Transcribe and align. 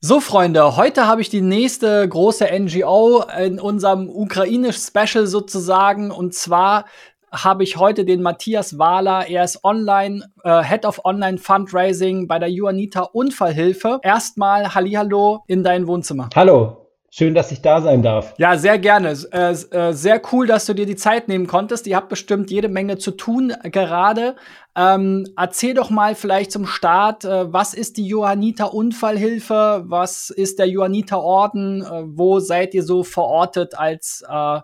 So, 0.00 0.20
Freunde, 0.20 0.76
heute 0.76 1.08
habe 1.08 1.22
ich 1.22 1.28
die 1.28 1.40
nächste 1.40 2.08
große 2.08 2.46
NGO 2.56 3.24
in 3.36 3.58
unserem 3.58 4.08
ukrainisch-Special 4.08 5.26
sozusagen. 5.26 6.12
Und 6.12 6.34
zwar 6.34 6.84
habe 7.32 7.64
ich 7.64 7.78
heute 7.78 8.04
den 8.04 8.22
Matthias 8.22 8.78
Wahler. 8.78 9.28
Er 9.28 9.42
ist 9.42 9.64
Online, 9.64 10.30
äh, 10.44 10.62
Head 10.62 10.84
of 10.84 11.04
Online 11.04 11.38
Fundraising 11.38 12.28
bei 12.28 12.38
der 12.38 12.48
Juanita 12.48 13.02
Unfallhilfe. 13.12 13.98
Erstmal 14.04 14.72
Hallihallo 14.72 15.42
in 15.48 15.64
dein 15.64 15.88
Wohnzimmer. 15.88 16.30
Hallo. 16.36 16.87
Schön, 17.10 17.34
dass 17.34 17.50
ich 17.52 17.62
da 17.62 17.80
sein 17.80 18.02
darf. 18.02 18.34
Ja, 18.36 18.58
sehr 18.58 18.78
gerne. 18.78 19.16
Äh, 19.32 19.52
äh, 19.52 19.92
sehr 19.92 20.20
cool, 20.30 20.46
dass 20.46 20.66
du 20.66 20.74
dir 20.74 20.84
die 20.84 20.96
Zeit 20.96 21.26
nehmen 21.26 21.46
konntest. 21.46 21.86
Ihr 21.86 21.96
habt 21.96 22.10
bestimmt 22.10 22.50
jede 22.50 22.68
Menge 22.68 22.98
zu 22.98 23.12
tun 23.12 23.54
gerade. 23.62 24.36
Ähm, 24.76 25.26
erzähl 25.34 25.72
doch 25.72 25.88
mal 25.88 26.14
vielleicht 26.14 26.52
zum 26.52 26.66
Start, 26.66 27.24
äh, 27.24 27.50
was 27.50 27.72
ist 27.72 27.96
die 27.96 28.06
Johanniter 28.06 28.74
Unfallhilfe? 28.74 29.84
Was 29.86 30.28
ist 30.28 30.58
der 30.58 30.68
Johanniter 30.68 31.22
Orden? 31.22 31.82
Äh, 31.82 32.04
wo 32.04 32.40
seid 32.40 32.74
ihr 32.74 32.82
so 32.82 33.02
verortet 33.04 33.78
als 33.78 34.22
äh, 34.28 34.60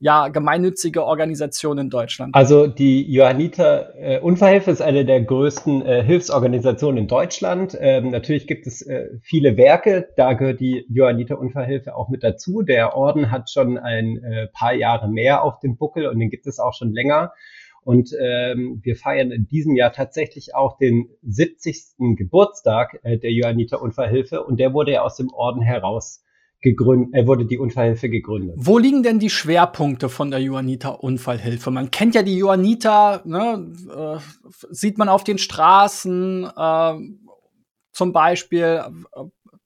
ja, 0.00 0.28
gemeinnützige 0.28 1.04
Organisation 1.04 1.78
in 1.78 1.90
Deutschland? 1.90 2.34
Also 2.34 2.66
die 2.66 3.10
Johanniter 3.10 3.94
äh, 3.96 4.20
Unfallhilfe 4.20 4.70
ist 4.70 4.80
eine 4.80 5.04
der 5.04 5.22
größten 5.22 5.84
äh, 5.84 6.04
Hilfsorganisationen 6.04 6.98
in 6.98 7.08
Deutschland. 7.08 7.76
Ähm, 7.80 8.10
natürlich 8.10 8.46
gibt 8.46 8.66
es 8.66 8.82
äh, 8.82 9.08
viele 9.22 9.56
Werke, 9.56 10.08
da 10.16 10.34
gehört 10.34 10.60
die 10.60 10.86
Johanniter 10.88 11.38
Unfallhilfe 11.38 11.96
auch 11.96 12.08
mit 12.08 12.22
dazu. 12.22 12.62
Der 12.62 12.96
Orden 12.96 13.30
hat 13.30 13.50
schon 13.50 13.76
ein 13.76 14.22
äh, 14.22 14.46
paar 14.48 14.74
Jahre 14.74 15.08
mehr 15.08 15.42
auf 15.42 15.58
dem 15.58 15.76
Buckel 15.76 16.06
und 16.06 16.18
den 16.18 16.30
gibt 16.30 16.46
es 16.46 16.60
auch 16.60 16.74
schon 16.74 16.92
länger. 16.92 17.32
Und 17.82 18.10
ähm, 18.20 18.80
wir 18.82 18.96
feiern 18.96 19.30
in 19.30 19.48
diesem 19.48 19.74
Jahr 19.74 19.92
tatsächlich 19.92 20.54
auch 20.54 20.76
den 20.76 21.08
70. 21.22 22.16
Geburtstag 22.16 23.00
äh, 23.02 23.18
der 23.18 23.32
Johanniter 23.32 23.80
Unfallhilfe 23.80 24.44
und 24.44 24.60
der 24.60 24.74
wurde 24.74 24.92
ja 24.92 25.02
aus 25.02 25.16
dem 25.16 25.30
Orden 25.32 25.62
heraus 25.62 26.22
gegründet, 26.60 27.10
er 27.12 27.26
wurde 27.26 27.46
die 27.46 27.58
Unfallhilfe 27.58 28.08
gegründet. 28.08 28.56
Wo 28.58 28.78
liegen 28.78 29.02
denn 29.02 29.18
die 29.18 29.30
Schwerpunkte 29.30 30.08
von 30.08 30.30
der 30.30 30.40
Johanniter 30.40 31.02
Unfallhilfe? 31.02 31.70
Man 31.70 31.90
kennt 31.90 32.14
ja 32.14 32.22
die 32.22 32.36
Johanniter, 32.36 33.22
ne, 33.24 33.72
äh, 33.94 34.44
sieht 34.70 34.98
man 34.98 35.08
auf 35.08 35.24
den 35.24 35.38
Straßen, 35.38 36.50
äh, 36.56 36.94
zum 37.92 38.12
Beispiel. 38.12 38.82
Äh, 39.14 39.24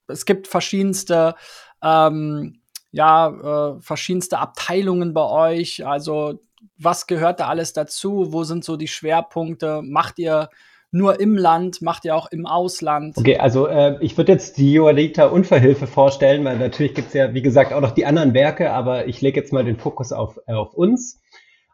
es 0.09 0.27
gibt 0.27 0.49
verschiedenste, 0.49 1.35
ähm, 1.83 2.61
ja, 2.91 3.77
äh, 3.77 3.81
verschiedenste 3.81 4.39
Abteilungen 4.39 5.15
bei 5.15 5.25
euch. 5.25 5.87
Also, 5.87 6.41
was 6.77 7.07
gehört 7.07 7.41
da 7.41 7.49
alles 7.49 7.73
dazu? 7.73 8.33
Wo 8.33 8.45
sind 8.45 8.65
so 8.65 8.77
die 8.77 8.89
Schwerpunkte? 8.89 9.81
Macht 9.83 10.19
ihr 10.19 10.51
nur 10.93 11.19
im 11.21 11.37
Land, 11.37 11.81
macht 11.81 12.05
ihr 12.05 12.15
auch 12.15 12.31
im 12.31 12.47
Ausland. 12.47 13.17
Okay, 13.17 13.39
also 13.39 13.67
äh, 13.67 13.97
ich 14.01 14.17
würde 14.19 14.33
jetzt 14.33 14.59
die 14.59 14.75
Joalita 14.75 15.27
Unfallhilfe 15.27 15.87
vorstellen, 15.87 16.45
weil 16.45 16.59
natürlich 16.59 16.95
gibt 16.95 17.09
es 17.09 17.15
ja, 17.15 17.33
wie 17.33 17.43
gesagt, 17.43 17.73
auch 17.73 17.81
noch 17.81 17.93
die 17.93 18.05
anderen 18.05 18.35
Werke, 18.35 18.71
aber 18.71 19.09
ich 19.09 19.21
lege 19.23 19.41
jetzt 19.41 19.53
mal 19.53 19.65
den 19.65 19.79
Fokus 19.79 20.13
auf, 20.13 20.39
äh, 20.47 20.53
auf 20.53 20.75
uns. 20.75 21.21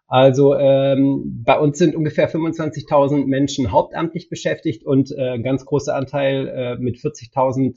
Also 0.06 0.54
ähm, 0.54 1.42
bei 1.44 1.58
uns 1.58 1.78
sind 1.78 1.96
ungefähr 1.96 2.30
25.000 2.30 3.26
Menschen 3.26 3.72
hauptamtlich 3.72 4.30
beschäftigt 4.30 4.86
und 4.86 5.10
äh, 5.10 5.32
ein 5.32 5.42
ganz 5.42 5.66
großer 5.66 5.94
Anteil 5.94 6.48
äh, 6.48 6.76
mit 6.76 6.96
40.000 6.96 7.74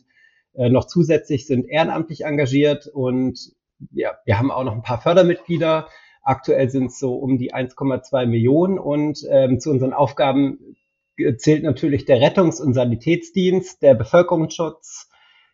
äh, 0.54 0.70
noch 0.70 0.86
zusätzlich 0.86 1.48
sind 1.48 1.68
ehrenamtlich 1.68 2.24
engagiert 2.24 2.88
und 2.88 3.52
ja, 3.92 4.12
wir 4.26 4.38
haben 4.38 4.52
auch 4.52 4.64
noch 4.64 4.74
ein 4.74 4.84
paar 4.84 5.02
Fördermitglieder. 5.02 5.88
Aktuell 6.24 6.70
sind 6.70 6.86
es 6.86 7.00
so 7.00 7.16
um 7.16 7.40
die 7.40 7.52
1,2 7.54 8.28
Millionen 8.28 8.78
und 8.78 9.26
ähm, 9.30 9.60
zu 9.60 9.72
unseren 9.72 9.92
Aufgaben 9.92 10.78
zählt 11.38 11.64
natürlich 11.64 12.06
der 12.06 12.22
Rettungs- 12.22 12.62
und 12.62 12.74
Sanitätsdienst, 12.74 13.82
der 13.82 13.96
Bevölkerungsschutz, 13.96 15.10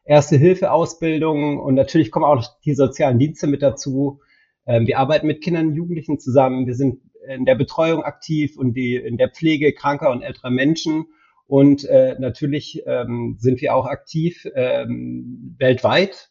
Erste-Hilfe-Ausbildung 0.05 1.59
und 1.59 1.75
natürlich 1.75 2.11
kommen 2.11 2.25
auch 2.25 2.45
die 2.63 2.75
sozialen 2.75 3.19
Dienste 3.19 3.47
mit 3.47 3.61
dazu. 3.61 4.21
Ähm, 4.65 4.87
wir 4.87 4.99
arbeiten 4.99 5.27
mit 5.27 5.41
Kindern 5.41 5.67
und 5.67 5.75
Jugendlichen 5.75 6.19
zusammen. 6.19 6.65
Wir 6.65 6.75
sind 6.75 7.01
in 7.27 7.45
der 7.45 7.55
Betreuung 7.55 8.03
aktiv 8.03 8.57
und 8.57 8.73
die, 8.73 8.95
in 8.95 9.17
der 9.17 9.29
Pflege 9.29 9.73
kranker 9.73 10.11
und 10.11 10.21
älterer 10.21 10.49
Menschen. 10.49 11.07
Und 11.45 11.85
äh, 11.85 12.15
natürlich 12.19 12.83
ähm, 12.85 13.37
sind 13.39 13.61
wir 13.61 13.73
auch 13.75 13.85
aktiv 13.85 14.47
ähm, 14.55 15.55
weltweit 15.57 16.29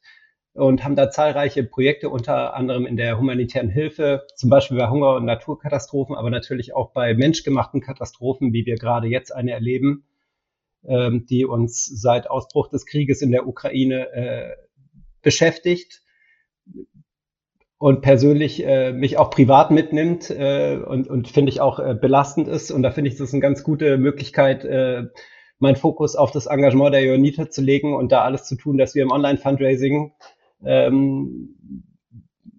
und 0.57 0.85
haben 0.85 0.97
da 0.97 1.11
zahlreiche 1.11 1.65
Projekte, 1.65 2.09
unter 2.09 2.55
anderem 2.55 2.87
in 2.87 2.97
der 2.97 3.19
humanitären 3.19 3.69
Hilfe, 3.69 4.27
zum 4.35 4.51
Beispiel 4.51 4.79
bei 4.79 4.89
Hunger- 4.89 5.17
und 5.17 5.27
Naturkatastrophen, 5.27 6.17
aber 6.17 6.31
natürlich 6.31 6.75
auch 6.75 6.93
bei 6.93 7.15
menschgemachten 7.15 7.81
Katastrophen, 7.81 8.53
wie 8.53 8.67
wir 8.67 8.77
gerade 8.77 9.07
jetzt 9.07 9.35
eine 9.35 9.53
erleben, 9.53 10.05
ähm, 10.87 11.27
die 11.29 11.45
uns 11.45 11.85
seit 11.85 12.31
Ausbruch 12.31 12.69
des 12.69 12.87
Krieges 12.87 13.21
in 13.23 13.33
der 13.33 13.47
Ukraine 13.47 14.13
äh, 14.13 14.57
beschäftigt 15.23 16.03
und 17.79 18.01
persönlich 18.01 18.65
äh, 18.65 18.93
mich 18.93 19.19
auch 19.19 19.31
privat 19.31 19.71
mitnimmt 19.71 20.31
äh, 20.31 20.77
und, 20.77 21.09
und 21.09 21.29
finde 21.29 21.51
ich 21.51 21.61
auch 21.61 21.79
äh, 21.79 21.95
belastend 21.95 22.49
ist. 22.49 22.71
Und 22.71 22.83
da 22.83 22.91
finde 22.91 23.11
ich, 23.11 23.17
das 23.17 23.29
ist 23.29 23.35
eine 23.35 23.43
ganz 23.43 23.63
gute 23.63 23.99
Möglichkeit, 23.99 24.65
äh, 24.65 25.05
meinen 25.59 25.77
Fokus 25.77 26.17
auf 26.17 26.31
das 26.31 26.47
Engagement 26.47 26.95
der 26.95 27.03
Ionita 27.03 27.51
zu 27.51 27.63
legen 27.63 27.95
und 27.95 28.13
da 28.13 28.23
alles 28.23 28.45
zu 28.45 28.57
tun, 28.57 28.79
dass 28.79 28.95
wir 28.95 29.03
im 29.03 29.11
Online-Fundraising 29.11 30.13
ähm, 30.65 31.57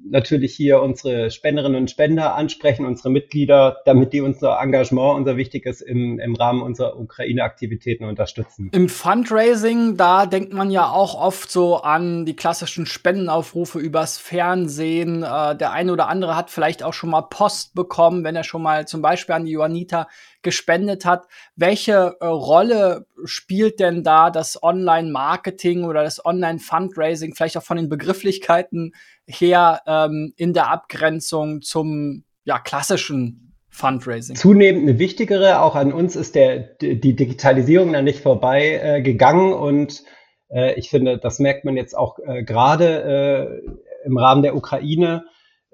natürlich 0.09 0.55
hier 0.55 0.81
unsere 0.81 1.31
Spenderinnen 1.31 1.81
und 1.81 1.91
Spender 1.91 2.35
ansprechen, 2.35 2.85
unsere 2.85 3.09
Mitglieder, 3.09 3.77
damit 3.85 4.13
die 4.13 4.21
unser 4.21 4.59
Engagement, 4.61 5.17
unser 5.17 5.37
Wichtiges 5.37 5.81
im, 5.81 6.19
im 6.19 6.35
Rahmen 6.35 6.61
unserer 6.61 6.97
Ukraine-Aktivitäten 6.99 8.05
unterstützen. 8.05 8.69
Im 8.73 8.89
Fundraising, 8.89 9.97
da 9.97 10.25
denkt 10.25 10.53
man 10.53 10.71
ja 10.71 10.89
auch 10.89 11.15
oft 11.15 11.51
so 11.51 11.77
an 11.77 12.25
die 12.25 12.35
klassischen 12.35 12.85
Spendenaufrufe 12.85 13.79
übers 13.79 14.17
Fernsehen. 14.17 15.23
Äh, 15.23 15.55
der 15.57 15.71
eine 15.71 15.91
oder 15.91 16.07
andere 16.07 16.35
hat 16.35 16.49
vielleicht 16.49 16.83
auch 16.83 16.93
schon 16.93 17.09
mal 17.09 17.23
Post 17.23 17.75
bekommen, 17.75 18.23
wenn 18.23 18.35
er 18.35 18.43
schon 18.43 18.61
mal 18.61 18.87
zum 18.87 19.01
Beispiel 19.01 19.35
an 19.35 19.45
die 19.45 19.51
Johanniter 19.51 20.07
gespendet 20.41 21.05
hat. 21.05 21.27
Welche 21.55 22.15
äh, 22.19 22.25
Rolle 22.25 23.05
spielt 23.25 23.79
denn 23.79 24.03
da 24.03 24.29
das 24.29 24.61
Online-Marketing 24.61 25.85
oder 25.85 26.03
das 26.03 26.23
Online-Fundraising, 26.23 27.35
vielleicht 27.35 27.57
auch 27.57 27.63
von 27.63 27.77
den 27.77 27.89
Begrifflichkeiten 27.89 28.93
her, 29.25 29.81
ähm, 29.87 30.33
in 30.37 30.53
der 30.53 30.69
Abgrenzung 30.69 31.61
zum 31.61 32.23
ja, 32.43 32.59
klassischen 32.59 33.53
Fundraising? 33.69 34.35
Zunehmend 34.35 34.83
eine 34.83 34.99
wichtigere, 34.99 35.61
auch 35.61 35.75
an 35.75 35.93
uns 35.93 36.15
ist 36.15 36.35
der, 36.35 36.59
die 36.59 37.15
Digitalisierung 37.15 37.93
da 37.93 38.01
nicht 38.01 38.21
vorbei 38.21 38.79
äh, 38.81 39.01
gegangen 39.01 39.53
und 39.53 40.03
äh, 40.49 40.73
ich 40.79 40.89
finde, 40.89 41.17
das 41.17 41.39
merkt 41.39 41.65
man 41.65 41.77
jetzt 41.77 41.97
auch 41.97 42.19
äh, 42.19 42.43
gerade 42.43 43.59
äh, 43.63 44.05
im 44.05 44.17
Rahmen 44.17 44.41
der 44.41 44.55
Ukraine 44.55 45.25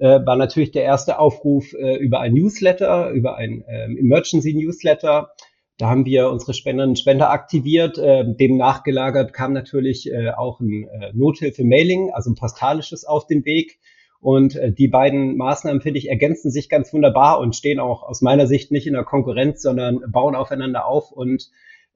war 0.07 0.35
natürlich 0.35 0.71
der 0.71 0.83
erste 0.83 1.19
Aufruf 1.19 1.73
äh, 1.73 1.97
über 1.97 2.19
ein 2.19 2.33
Newsletter, 2.33 3.09
über 3.11 3.37
ein 3.37 3.63
ähm, 3.67 3.97
Emergency 3.97 4.53
Newsletter. 4.53 5.31
Da 5.77 5.89
haben 5.89 6.05
wir 6.05 6.29
unsere 6.29 6.53
Spenderinnen 6.53 6.91
und 6.91 6.99
Spender 6.99 7.31
aktiviert. 7.31 7.97
Äh, 7.97 8.25
dem 8.35 8.57
nachgelagert 8.57 9.33
kam 9.33 9.53
natürlich 9.53 10.11
äh, 10.11 10.31
auch 10.31 10.59
ein 10.59 10.87
äh, 10.87 11.11
Nothilfe-Mailing, 11.13 12.11
also 12.13 12.31
ein 12.31 12.35
postalisches 12.35 13.05
auf 13.05 13.27
den 13.27 13.45
Weg. 13.45 13.79
Und 14.19 14.55
äh, 14.55 14.71
die 14.71 14.87
beiden 14.87 15.35
Maßnahmen, 15.35 15.81
finde 15.81 15.99
ich, 15.99 16.09
ergänzen 16.09 16.51
sich 16.51 16.69
ganz 16.69 16.93
wunderbar 16.93 17.39
und 17.39 17.55
stehen 17.55 17.79
auch 17.79 18.03
aus 18.03 18.21
meiner 18.21 18.47
Sicht 18.47 18.71
nicht 18.71 18.87
in 18.87 18.93
der 18.93 19.03
Konkurrenz, 19.03 19.61
sondern 19.61 19.99
bauen 20.07 20.35
aufeinander 20.35 20.85
auf 20.85 21.11
und 21.11 21.49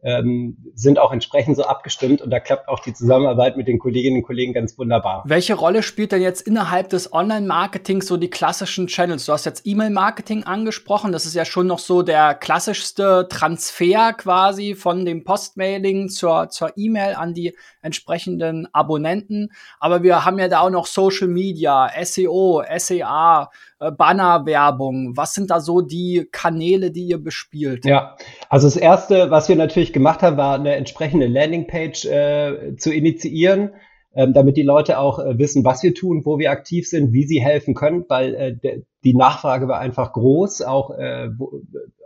ähm, 0.03 0.57
sind 0.75 0.99
auch 0.99 1.11
entsprechend 1.11 1.57
so 1.57 1.63
abgestimmt 1.63 2.21
und 2.21 2.29
da 2.29 2.39
klappt 2.39 2.67
auch 2.67 2.79
die 2.79 2.93
Zusammenarbeit 2.93 3.57
mit 3.57 3.67
den 3.67 3.79
Kolleginnen 3.79 4.17
und 4.17 4.23
Kollegen 4.23 4.53
ganz 4.53 4.77
wunderbar. 4.77 5.23
Welche 5.25 5.55
Rolle 5.55 5.81
spielt 5.81 6.11
denn 6.11 6.21
jetzt 6.21 6.41
innerhalb 6.41 6.89
des 6.89 7.11
Online-Marketings 7.11 8.05
so 8.05 8.17
die 8.17 8.29
klassischen 8.29 8.87
Channels? 8.87 9.25
Du 9.25 9.33
hast 9.33 9.45
jetzt 9.45 9.65
E-Mail-Marketing 9.65 10.43
angesprochen, 10.43 11.11
das 11.11 11.25
ist 11.25 11.33
ja 11.33 11.45
schon 11.45 11.67
noch 11.67 11.79
so 11.79 12.03
der 12.03 12.35
klassischste 12.35 13.27
Transfer 13.29 14.13
quasi 14.13 14.75
von 14.75 15.03
dem 15.03 15.23
Postmailing 15.23 16.09
zur, 16.09 16.49
zur 16.49 16.73
E-Mail 16.77 17.15
an 17.15 17.33
die 17.33 17.55
entsprechenden 17.81 18.67
Abonnenten. 18.73 19.49
Aber 19.79 20.03
wir 20.03 20.25
haben 20.25 20.37
ja 20.37 20.47
da 20.47 20.59
auch 20.59 20.69
noch 20.69 20.85
Social 20.85 21.27
Media, 21.27 21.89
SEO, 22.03 22.63
SEA, 22.77 23.49
äh, 23.79 23.91
Bannerwerbung? 23.91 25.15
Was 25.15 25.33
sind 25.33 25.51
da 25.51 25.59
so 25.59 25.81
die 25.81 26.27
Kanäle, 26.31 26.89
die 26.89 27.05
ihr 27.05 27.23
bespielt? 27.23 27.85
Ja, 27.85 28.17
also 28.49 28.65
das 28.65 28.75
erste, 28.75 29.29
was 29.29 29.49
wir 29.49 29.55
natürlich 29.55 29.86
gemacht 29.93 30.21
haben, 30.21 30.37
war 30.37 30.55
eine 30.55 30.75
entsprechende 30.75 31.27
Landingpage 31.27 32.05
äh, 32.05 32.75
zu 32.77 32.93
initiieren, 32.93 33.71
ähm, 34.15 34.33
damit 34.33 34.57
die 34.57 34.63
Leute 34.63 34.99
auch 34.99 35.19
äh, 35.19 35.37
wissen, 35.37 35.63
was 35.63 35.83
wir 35.83 35.93
tun, 35.93 36.23
wo 36.25 36.39
wir 36.39 36.51
aktiv 36.51 36.87
sind, 36.87 37.13
wie 37.13 37.23
sie 37.23 37.41
helfen 37.41 37.75
können, 37.75 38.05
weil 38.07 38.35
äh, 38.35 38.81
die 39.03 39.13
Nachfrage 39.13 39.67
war 39.67 39.79
einfach 39.79 40.13
groß. 40.13 40.61
Auch 40.61 40.91
äh, 40.91 41.29
wo, 41.37 41.61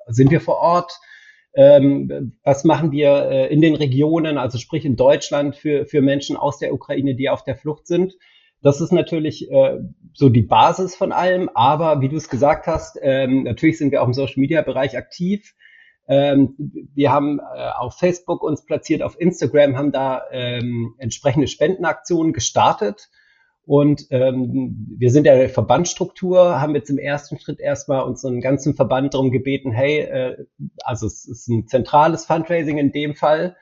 sind 0.07 0.31
wir 0.31 0.41
vor 0.41 0.57
Ort? 0.57 0.99
Ähm, 1.53 2.33
was 2.43 2.63
machen 2.63 2.91
wir 2.91 3.29
äh, 3.29 3.53
in 3.53 3.61
den 3.61 3.75
Regionen, 3.75 4.37
also 4.37 4.57
sprich 4.57 4.85
in 4.85 4.95
Deutschland 4.95 5.55
für, 5.55 5.85
für 5.85 6.01
Menschen 6.01 6.37
aus 6.37 6.59
der 6.59 6.73
Ukraine, 6.73 7.15
die 7.15 7.29
auf 7.29 7.43
der 7.43 7.55
Flucht 7.55 7.87
sind? 7.87 8.13
Das 8.61 8.79
ist 8.79 8.91
natürlich 8.91 9.51
äh, 9.51 9.79
so 10.13 10.29
die 10.29 10.43
Basis 10.43 10.95
von 10.95 11.11
allem, 11.11 11.49
aber 11.53 12.01
wie 12.01 12.09
du 12.09 12.15
es 12.15 12.29
gesagt 12.29 12.67
hast, 12.67 12.97
ähm, 13.01 13.43
natürlich 13.43 13.77
sind 13.77 13.91
wir 13.91 14.01
auch 14.01 14.07
im 14.07 14.13
Social 14.13 14.39
Media 14.39 14.61
Bereich 14.61 14.97
aktiv. 14.97 15.55
Ähm, 16.11 16.55
wir 16.93 17.09
haben 17.13 17.39
äh, 17.39 17.69
auf 17.69 17.97
Facebook 17.97 18.43
uns 18.43 18.65
platziert, 18.65 19.01
auf 19.01 19.17
Instagram 19.17 19.77
haben 19.77 19.93
da 19.93 20.23
ähm, 20.29 20.93
entsprechende 20.97 21.47
Spendenaktionen 21.47 22.33
gestartet. 22.33 23.09
Und 23.63 24.07
ähm, 24.09 24.87
wir 24.97 25.09
sind 25.09 25.25
ja 25.25 25.31
eine 25.31 25.47
Verbandsstruktur, 25.47 26.59
haben 26.59 26.75
jetzt 26.75 26.89
im 26.89 26.97
ersten 26.97 27.39
Schritt 27.39 27.61
erstmal 27.61 28.03
unseren 28.03 28.41
ganzen 28.41 28.75
Verband 28.75 29.13
darum 29.13 29.31
gebeten, 29.31 29.71
hey, 29.71 29.99
äh, 29.99 30.45
also 30.83 31.07
es 31.07 31.25
ist 31.25 31.47
ein 31.47 31.67
zentrales 31.67 32.25
Fundraising 32.25 32.77
in 32.77 32.91
dem 32.91 33.15
Fall, 33.15 33.55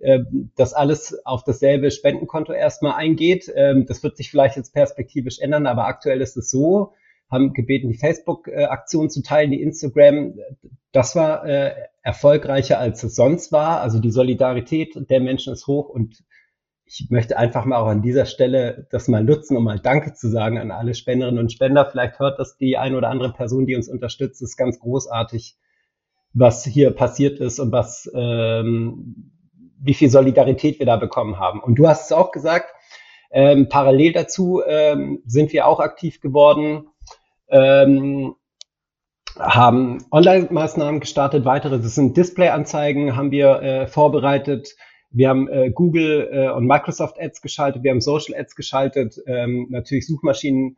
äh, 0.00 0.18
dass 0.56 0.74
alles 0.74 1.24
auf 1.24 1.44
dasselbe 1.44 1.92
Spendenkonto 1.92 2.52
erstmal 2.52 2.94
eingeht. 2.94 3.48
Ähm, 3.54 3.86
das 3.86 4.02
wird 4.02 4.16
sich 4.16 4.32
vielleicht 4.32 4.56
jetzt 4.56 4.74
perspektivisch 4.74 5.38
ändern, 5.38 5.68
aber 5.68 5.86
aktuell 5.86 6.20
ist 6.20 6.36
es 6.36 6.50
so, 6.50 6.94
haben 7.34 7.52
gebeten, 7.52 7.90
die 7.90 7.98
Facebook-Aktion 7.98 9.10
zu 9.10 9.22
teilen, 9.22 9.50
die 9.50 9.60
Instagram. 9.60 10.34
Das 10.92 11.14
war 11.14 11.44
äh, 11.46 11.72
erfolgreicher, 12.02 12.78
als 12.78 13.02
es 13.02 13.14
sonst 13.14 13.52
war. 13.52 13.80
Also 13.80 13.98
die 13.98 14.10
Solidarität 14.10 14.94
der 15.10 15.20
Menschen 15.20 15.52
ist 15.52 15.66
hoch 15.66 15.90
und 15.90 16.24
ich 16.86 17.08
möchte 17.10 17.36
einfach 17.36 17.64
mal 17.64 17.78
auch 17.78 17.88
an 17.88 18.02
dieser 18.02 18.26
Stelle 18.26 18.86
das 18.90 19.08
mal 19.08 19.24
nutzen, 19.24 19.56
um 19.56 19.64
mal 19.64 19.80
Danke 19.80 20.14
zu 20.14 20.28
sagen 20.28 20.58
an 20.58 20.70
alle 20.70 20.94
Spenderinnen 20.94 21.40
und 21.40 21.52
Spender. 21.52 21.88
Vielleicht 21.90 22.18
hört 22.18 22.38
das 22.38 22.56
die 22.56 22.76
eine 22.76 22.96
oder 22.96 23.08
andere 23.08 23.32
Person, 23.32 23.66
die 23.66 23.74
uns 23.74 23.88
unterstützt. 23.88 24.42
Es 24.42 24.50
ist 24.50 24.56
ganz 24.56 24.78
großartig, 24.78 25.56
was 26.34 26.64
hier 26.64 26.90
passiert 26.90 27.40
ist 27.40 27.58
und 27.58 27.72
was, 27.72 28.10
ähm, 28.14 29.32
wie 29.80 29.94
viel 29.94 30.10
Solidarität 30.10 30.78
wir 30.78 30.86
da 30.86 30.96
bekommen 30.96 31.38
haben. 31.38 31.60
Und 31.60 31.76
du 31.76 31.88
hast 31.88 32.06
es 32.06 32.12
auch 32.12 32.32
gesagt, 32.32 32.74
ähm, 33.30 33.68
parallel 33.68 34.12
dazu 34.12 34.62
ähm, 34.64 35.22
sind 35.26 35.52
wir 35.52 35.66
auch 35.66 35.80
aktiv 35.80 36.20
geworden, 36.20 36.88
ähm, 37.48 38.34
haben 39.38 40.04
Online-Maßnahmen 40.10 41.00
gestartet, 41.00 41.44
weitere, 41.44 41.80
das 41.80 41.94
sind 41.94 42.16
Display-Anzeigen, 42.16 43.16
haben 43.16 43.30
wir 43.30 43.62
äh, 43.62 43.86
vorbereitet, 43.86 44.76
wir 45.10 45.28
haben 45.28 45.48
äh, 45.48 45.70
Google 45.70 46.28
äh, 46.32 46.50
und 46.50 46.66
Microsoft 46.66 47.20
Ads 47.20 47.40
geschaltet, 47.40 47.82
wir 47.82 47.90
haben 47.90 48.00
Social 48.00 48.38
Ads 48.38 48.54
geschaltet, 48.56 49.16
ähm, 49.26 49.66
natürlich 49.70 50.06
Suchmaschinen. 50.06 50.76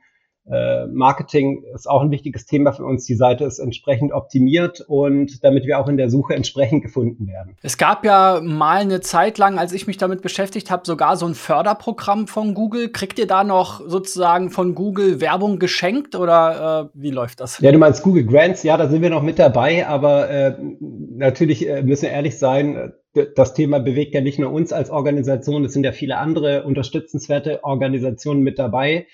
Äh, 0.51 0.87
Marketing 0.87 1.65
ist 1.75 1.89
auch 1.89 2.03
ein 2.03 2.11
wichtiges 2.11 2.47
Thema 2.47 2.73
für 2.73 2.85
uns. 2.85 3.05
Die 3.05 3.17
Seite 3.17 3.45
ist 3.45 3.59
entsprechend 3.59 4.13
optimiert 4.13 4.81
und 4.87 5.43
damit 5.43 5.67
wir 5.67 5.81
auch 5.81 5.89
in 5.89 5.97
der 5.97 6.09
Suche 6.09 6.35
entsprechend 6.35 6.83
gefunden 6.83 7.27
werden. 7.27 7.57
Es 7.63 7.79
gab 7.79 8.05
ja 8.05 8.41
mal 8.43 8.81
eine 8.81 9.01
Zeit 9.01 9.39
lang, 9.39 9.59
als 9.59 9.73
ich 9.73 9.87
mich 9.87 9.97
damit 9.97 10.23
beschäftigt 10.23 10.71
habe, 10.71 10.83
sogar 10.87 11.17
so 11.17 11.27
ein 11.27 11.35
Förderprogramm 11.35 12.29
von 12.29 12.55
Google. 12.55 12.91
Kriegt 12.91 13.19
ihr 13.19 13.27
da 13.27 13.43
noch 13.43 13.81
sozusagen 13.89 14.51
von 14.51 14.75
Google 14.75 15.21
Werbung 15.21 15.59
geschenkt 15.59 16.15
oder 16.15 16.91
äh, 16.95 17.01
wie 17.01 17.11
läuft 17.11 17.41
das? 17.41 17.59
Ja, 17.59 17.73
du 17.73 17.79
meinst 17.79 18.03
Google 18.03 18.25
Grants, 18.25 18.63
ja, 18.63 18.77
da 18.77 18.89
sind 18.89 19.03
wir 19.03 19.11
noch 19.11 19.23
mit 19.23 19.41
dabei, 19.41 19.87
aber 19.87 20.31
äh, 20.31 20.55
natürlich 20.81 21.69
äh, 21.69 21.83
müssen 21.83 22.03
wir 22.03 22.11
ehrlich 22.11 22.39
sein, 22.39 22.93
das 23.35 23.55
Thema 23.55 23.81
bewegt 23.81 24.15
ja 24.15 24.21
nicht 24.21 24.39
nur 24.39 24.53
uns 24.53 24.73
als 24.73 24.91
Organisation, 24.91 25.65
es 25.65 25.73
sind 25.73 25.85
ja 25.85 25.93
viele 25.93 26.19
andere 26.19 26.65
unterstützenswerte 26.65 27.65
Organisationen 27.65 28.43
mit 28.43 28.59
dabei. 28.59 29.07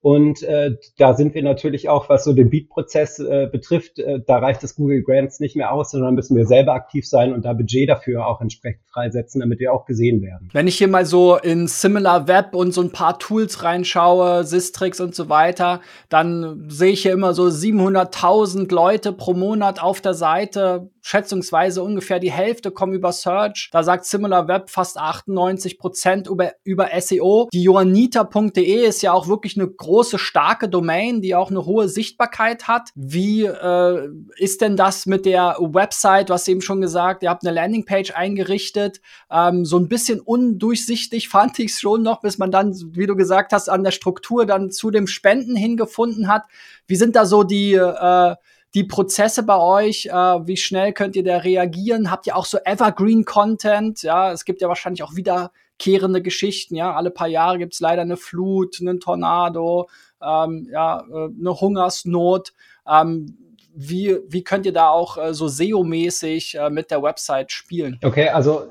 Und 0.00 0.42
äh, 0.42 0.76
da 0.98 1.14
sind 1.14 1.34
wir 1.34 1.42
natürlich 1.42 1.88
auch, 1.88 2.08
was 2.08 2.24
so 2.24 2.32
den 2.32 2.48
Beat-Prozess 2.48 3.18
äh, 3.18 3.48
betrifft, 3.50 3.98
äh, 3.98 4.20
da 4.24 4.38
reicht 4.38 4.62
das 4.62 4.76
Google 4.76 5.02
Grants 5.02 5.40
nicht 5.40 5.56
mehr 5.56 5.72
aus, 5.72 5.90
sondern 5.90 6.14
müssen 6.14 6.36
wir 6.36 6.46
selber 6.46 6.74
aktiv 6.74 7.08
sein 7.08 7.32
und 7.32 7.44
da 7.44 7.54
Budget 7.54 7.88
dafür 7.88 8.26
auch 8.26 8.40
entsprechend 8.40 8.82
freisetzen, 8.92 9.40
damit 9.40 9.58
wir 9.58 9.72
auch 9.72 9.84
gesehen 9.84 10.22
werden. 10.22 10.48
Wenn 10.52 10.68
ich 10.68 10.78
hier 10.78 10.88
mal 10.88 11.04
so 11.04 11.36
in 11.36 11.66
Similar 11.66 12.28
Web 12.28 12.54
und 12.54 12.72
so 12.72 12.82
ein 12.82 12.92
paar 12.92 13.18
Tools 13.18 13.64
reinschaue, 13.64 14.44
Sistrix 14.44 15.00
und 15.00 15.14
so 15.14 15.28
weiter, 15.28 15.80
dann 16.08 16.68
sehe 16.68 16.92
ich 16.92 17.02
hier 17.02 17.12
immer 17.12 17.34
so 17.34 17.44
700.000 17.44 18.72
Leute 18.72 19.12
pro 19.12 19.34
Monat 19.34 19.82
auf 19.82 20.00
der 20.00 20.14
Seite 20.14 20.90
schätzungsweise 21.06 21.84
ungefähr 21.84 22.18
die 22.18 22.32
Hälfte 22.32 22.72
kommen 22.72 22.92
über 22.92 23.12
Search. 23.12 23.68
Da 23.70 23.84
sagt 23.84 24.06
SimilarWeb 24.06 24.68
fast 24.68 24.98
98 24.98 25.78
Prozent 25.78 26.26
über, 26.26 26.54
über 26.64 26.88
SEO. 27.00 27.48
Die 27.52 27.62
johanniter.de 27.62 28.84
ist 28.84 29.02
ja 29.02 29.12
auch 29.12 29.28
wirklich 29.28 29.56
eine 29.56 29.68
große, 29.68 30.18
starke 30.18 30.68
Domain, 30.68 31.20
die 31.20 31.36
auch 31.36 31.50
eine 31.50 31.64
hohe 31.64 31.88
Sichtbarkeit 31.88 32.66
hat. 32.66 32.90
Wie 32.96 33.44
äh, 33.44 34.08
ist 34.36 34.62
denn 34.62 34.76
das 34.76 35.06
mit 35.06 35.26
der 35.26 35.56
Website? 35.60 36.28
Du 36.28 36.34
hast 36.34 36.48
eben 36.48 36.60
schon 36.60 36.80
gesagt, 36.80 37.22
ihr 37.22 37.30
habt 37.30 37.46
eine 37.46 37.54
Landingpage 37.54 38.10
eingerichtet. 38.10 39.00
Ähm, 39.30 39.64
so 39.64 39.78
ein 39.78 39.86
bisschen 39.86 40.18
undurchsichtig 40.18 41.28
fand 41.36 41.56
ich 41.60 41.70
es 41.70 41.80
schon 41.80 42.02
noch, 42.02 42.20
bis 42.20 42.38
man 42.38 42.50
dann, 42.50 42.74
wie 42.96 43.06
du 43.06 43.14
gesagt 43.14 43.52
hast, 43.52 43.68
an 43.68 43.84
der 43.84 43.92
Struktur 43.92 44.44
dann 44.44 44.72
zu 44.72 44.90
dem 44.90 45.06
Spenden 45.06 45.54
hingefunden 45.54 46.26
hat. 46.26 46.46
Wie 46.88 46.96
sind 46.96 47.14
da 47.14 47.26
so 47.26 47.44
die 47.44 47.74
äh, 47.74 48.34
die 48.76 48.84
Prozesse 48.84 49.42
bei 49.42 49.58
euch, 49.58 50.06
äh, 50.06 50.12
wie 50.12 50.58
schnell 50.58 50.92
könnt 50.92 51.16
ihr 51.16 51.24
da 51.24 51.38
reagieren? 51.38 52.10
Habt 52.10 52.26
ihr 52.26 52.36
auch 52.36 52.44
so 52.44 52.58
Evergreen-Content? 52.62 54.02
Ja, 54.02 54.30
es 54.32 54.44
gibt 54.44 54.60
ja 54.60 54.68
wahrscheinlich 54.68 55.02
auch 55.02 55.16
wiederkehrende 55.16 56.20
Geschichten, 56.20 56.76
ja. 56.76 56.94
Alle 56.94 57.10
paar 57.10 57.26
Jahre 57.26 57.56
gibt's 57.56 57.80
leider 57.80 58.02
eine 58.02 58.18
Flut, 58.18 58.76
einen 58.78 59.00
Tornado, 59.00 59.88
ähm, 60.22 60.68
ja, 60.70 61.00
äh, 61.10 61.30
eine 61.40 61.58
Hungersnot. 61.58 62.52
Ähm, 62.86 63.38
wie, 63.74 64.18
wie 64.28 64.44
könnt 64.44 64.66
ihr 64.66 64.74
da 64.74 64.90
auch 64.90 65.16
äh, 65.16 65.32
so 65.32 65.48
SEO-mäßig 65.48 66.58
äh, 66.58 66.68
mit 66.68 66.90
der 66.90 67.02
Website 67.02 67.52
spielen? 67.52 67.98
Okay, 68.04 68.28
also 68.28 68.66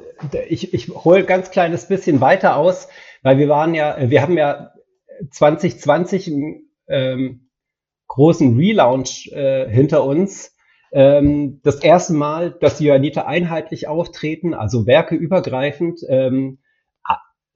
ich, 0.50 0.72
ich 0.72 0.90
hole 0.90 1.24
ganz 1.24 1.50
kleines 1.50 1.88
bisschen 1.88 2.22
weiter 2.22 2.58
aus, 2.58 2.90
weil 3.24 3.40
wir 3.40 3.50
waren 3.50 3.74
ja, 3.74 3.98
wir 4.00 4.22
haben 4.22 4.38
ja 4.38 4.72
2020 5.32 6.32
ähm, 6.90 7.45
großen 8.16 8.58
Relaunch 8.58 9.32
äh, 9.34 9.70
hinter 9.70 10.04
uns. 10.04 10.56
Ähm, 10.92 11.60
das 11.64 11.82
erste 11.82 12.14
Mal, 12.14 12.52
dass 12.52 12.78
die 12.78 12.86
Johanniter 12.86 13.28
einheitlich 13.28 13.88
auftreten, 13.88 14.54
also 14.54 14.88
werkeübergreifend, 14.88 16.00
ähm, 16.08 16.60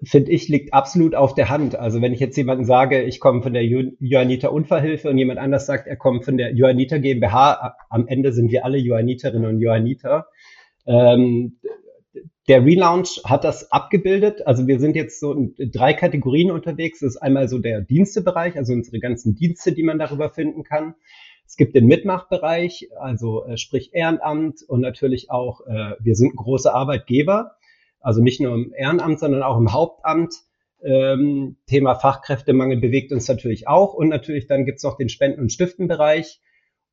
finde 0.03 0.31
ich, 0.31 0.47
liegt 0.47 0.73
absolut 0.73 1.15
auf 1.15 1.33
der 1.33 1.49
Hand. 1.49 1.75
Also 1.75 2.01
wenn 2.01 2.13
ich 2.13 2.19
jetzt 2.19 2.37
jemanden 2.37 2.65
sage, 2.65 3.03
ich 3.03 3.19
komme 3.19 3.41
von 3.41 3.53
der 3.53 3.65
Johanniter 3.65 4.51
Unfallhilfe 4.51 5.09
und 5.09 5.17
jemand 5.17 5.39
anders 5.39 5.65
sagt, 5.65 5.87
er 5.87 5.97
kommt 5.97 6.23
von 6.25 6.37
der 6.37 6.53
Johanniter 6.53 6.99
GmbH, 6.99 7.75
am 7.89 8.07
Ende 8.07 8.31
sind 8.31 8.51
wir 8.51 8.63
alle 8.65 8.77
Johanniterinnen 8.77 9.49
und 9.49 9.59
Johanniter. 9.59 10.27
Ähm, 10.85 11.59
der 12.49 12.65
Relaunch 12.65 13.21
hat 13.25 13.43
das 13.43 13.71
abgebildet. 13.71 14.45
Also 14.47 14.65
wir 14.65 14.79
sind 14.79 14.95
jetzt 14.95 15.19
so 15.19 15.33
in 15.33 15.53
drei 15.71 15.93
Kategorien 15.93 16.49
unterwegs. 16.49 16.99
Das 16.99 17.11
ist 17.11 17.17
einmal 17.17 17.47
so 17.47 17.59
der 17.59 17.81
Dienstebereich, 17.81 18.57
also 18.57 18.73
unsere 18.73 18.99
ganzen 18.99 19.35
Dienste, 19.35 19.71
die 19.71 19.83
man 19.83 19.99
darüber 19.99 20.29
finden 20.29 20.63
kann. 20.63 20.95
Es 21.45 21.57
gibt 21.57 21.75
den 21.75 21.85
Mitmachbereich, 21.85 22.89
also 22.99 23.45
äh, 23.45 23.55
sprich 23.57 23.93
Ehrenamt 23.93 24.63
und 24.67 24.81
natürlich 24.81 25.29
auch, 25.29 25.61
äh, 25.67 25.93
wir 25.99 26.15
sind 26.15 26.35
große 26.35 26.73
Arbeitgeber, 26.73 27.51
also 27.99 28.21
nicht 28.21 28.41
nur 28.41 28.55
im 28.55 28.73
Ehrenamt, 28.75 29.19
sondern 29.19 29.43
auch 29.43 29.57
im 29.57 29.71
Hauptamt. 29.71 30.33
Ähm, 30.81 31.57
Thema 31.67 31.95
Fachkräftemangel 31.95 32.79
bewegt 32.79 33.11
uns 33.11 33.27
natürlich 33.27 33.67
auch 33.67 33.93
und 33.93 34.09
natürlich 34.09 34.47
dann 34.47 34.65
gibt's 34.65 34.83
noch 34.83 34.97
den 34.97 35.09
Spenden- 35.09 35.41
und 35.41 35.51
Stiftenbereich. 35.51 36.41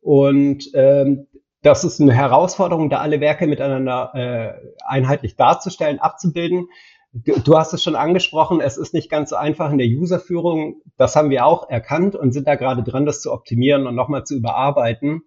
Und 0.00 0.70
ähm, 0.74 1.28
das 1.62 1.84
ist 1.84 2.00
eine 2.00 2.14
Herausforderung, 2.14 2.90
da 2.90 2.98
alle 2.98 3.20
Werke 3.20 3.46
miteinander 3.46 4.12
äh, 4.14 4.74
einheitlich 4.84 5.36
darzustellen, 5.36 5.98
abzubilden. 5.98 6.68
Du, 7.12 7.56
hast 7.56 7.72
es 7.72 7.82
schon 7.82 7.96
angesprochen, 7.96 8.60
es 8.60 8.76
ist 8.76 8.92
nicht 8.92 9.10
ganz 9.10 9.30
so 9.30 9.36
einfach 9.36 9.72
in 9.72 9.78
der 9.78 9.86
Userführung. 9.86 10.82
Das 10.98 11.16
haben 11.16 11.30
wir 11.30 11.46
auch 11.46 11.70
erkannt 11.70 12.14
und 12.14 12.32
sind 12.32 12.46
da 12.46 12.56
gerade 12.56 12.82
dran, 12.82 13.06
das 13.06 13.22
zu 13.22 13.32
optimieren 13.32 13.86
und 13.86 13.94
nochmal 13.94 14.24
zu 14.24 14.36
überarbeiten. 14.36 15.22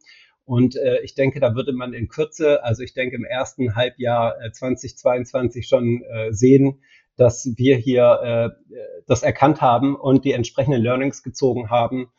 Und 0.46 0.76
äh, 0.76 1.02
ich 1.02 1.16
denke, 1.16 1.40
da 1.40 1.56
würde 1.56 1.74
man 1.74 1.94
in 1.94 2.08
Kürze, 2.08 2.64
also 2.64 2.84
ich 2.84 2.94
denke 2.94 3.16
im 3.16 3.26
ersten 3.26 3.76
Halbjahr 3.76 4.40
äh, 4.42 4.52
2022 4.52 5.68
schon 5.68 6.04
äh, 6.04 6.32
sehen, 6.32 6.82
dass 7.18 7.54
wir 7.58 7.76
hier 7.76 8.20
äh, 8.24 8.76
das 9.08 9.24
erkannt 9.24 9.62
haben 9.62 9.96
und 9.96 10.26
die 10.26 10.32
entsprechenden 10.32 10.82
Learnings 10.82 11.22
gezogen 11.22 11.70
haben. 11.70 12.12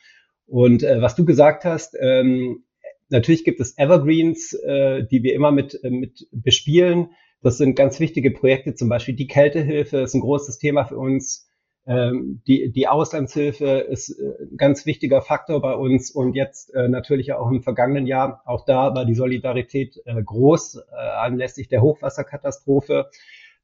Und 0.47 0.83
äh, 0.83 1.01
was 1.01 1.15
du 1.15 1.25
gesagt 1.25 1.65
hast, 1.65 1.97
ähm, 2.01 2.65
Natürlich 3.11 3.45
gibt 3.45 3.61
es 3.61 3.77
Evergreens, 3.77 4.55
äh, 4.55 5.05
die 5.05 5.23
wir 5.23 5.35
immer 5.35 5.51
mit, 5.51 5.79
äh, 5.83 5.91
mit 5.91 6.29
bespielen. 6.33 7.11
Das 7.43 7.59
sind 7.59 7.75
ganz 7.75 8.01
wichtige 8.01 8.31
Projekte, 8.31 8.75
zum 8.75 8.89
Beispiel 8.89 9.15
die 9.15 9.27
Kältehilfe 9.27 9.99
ist 9.99 10.15
ein 10.15 10.21
großes 10.21 10.59
Thema 10.59 10.85
für 10.85 10.99
uns. 10.99 11.49
Ähm, 11.87 12.43
die, 12.47 12.71
die 12.71 12.87
Auslandshilfe 12.87 13.67
ist 13.67 14.11
äh, 14.11 14.45
ein 14.45 14.57
ganz 14.57 14.85
wichtiger 14.85 15.23
Faktor 15.23 15.63
bei 15.63 15.75
uns 15.75 16.11
und 16.11 16.35
jetzt 16.35 16.73
äh, 16.75 16.89
natürlich 16.89 17.33
auch 17.33 17.51
im 17.51 17.63
vergangenen 17.63 18.07
Jahr, 18.07 18.43
auch 18.45 18.65
da 18.67 18.95
war 18.95 19.07
die 19.07 19.15
Solidarität 19.15 20.01
äh, 20.05 20.23
groß 20.23 20.77
äh, 20.77 20.81
anlässlich 20.97 21.69
der 21.69 21.81
Hochwasserkatastrophe. 21.81 23.09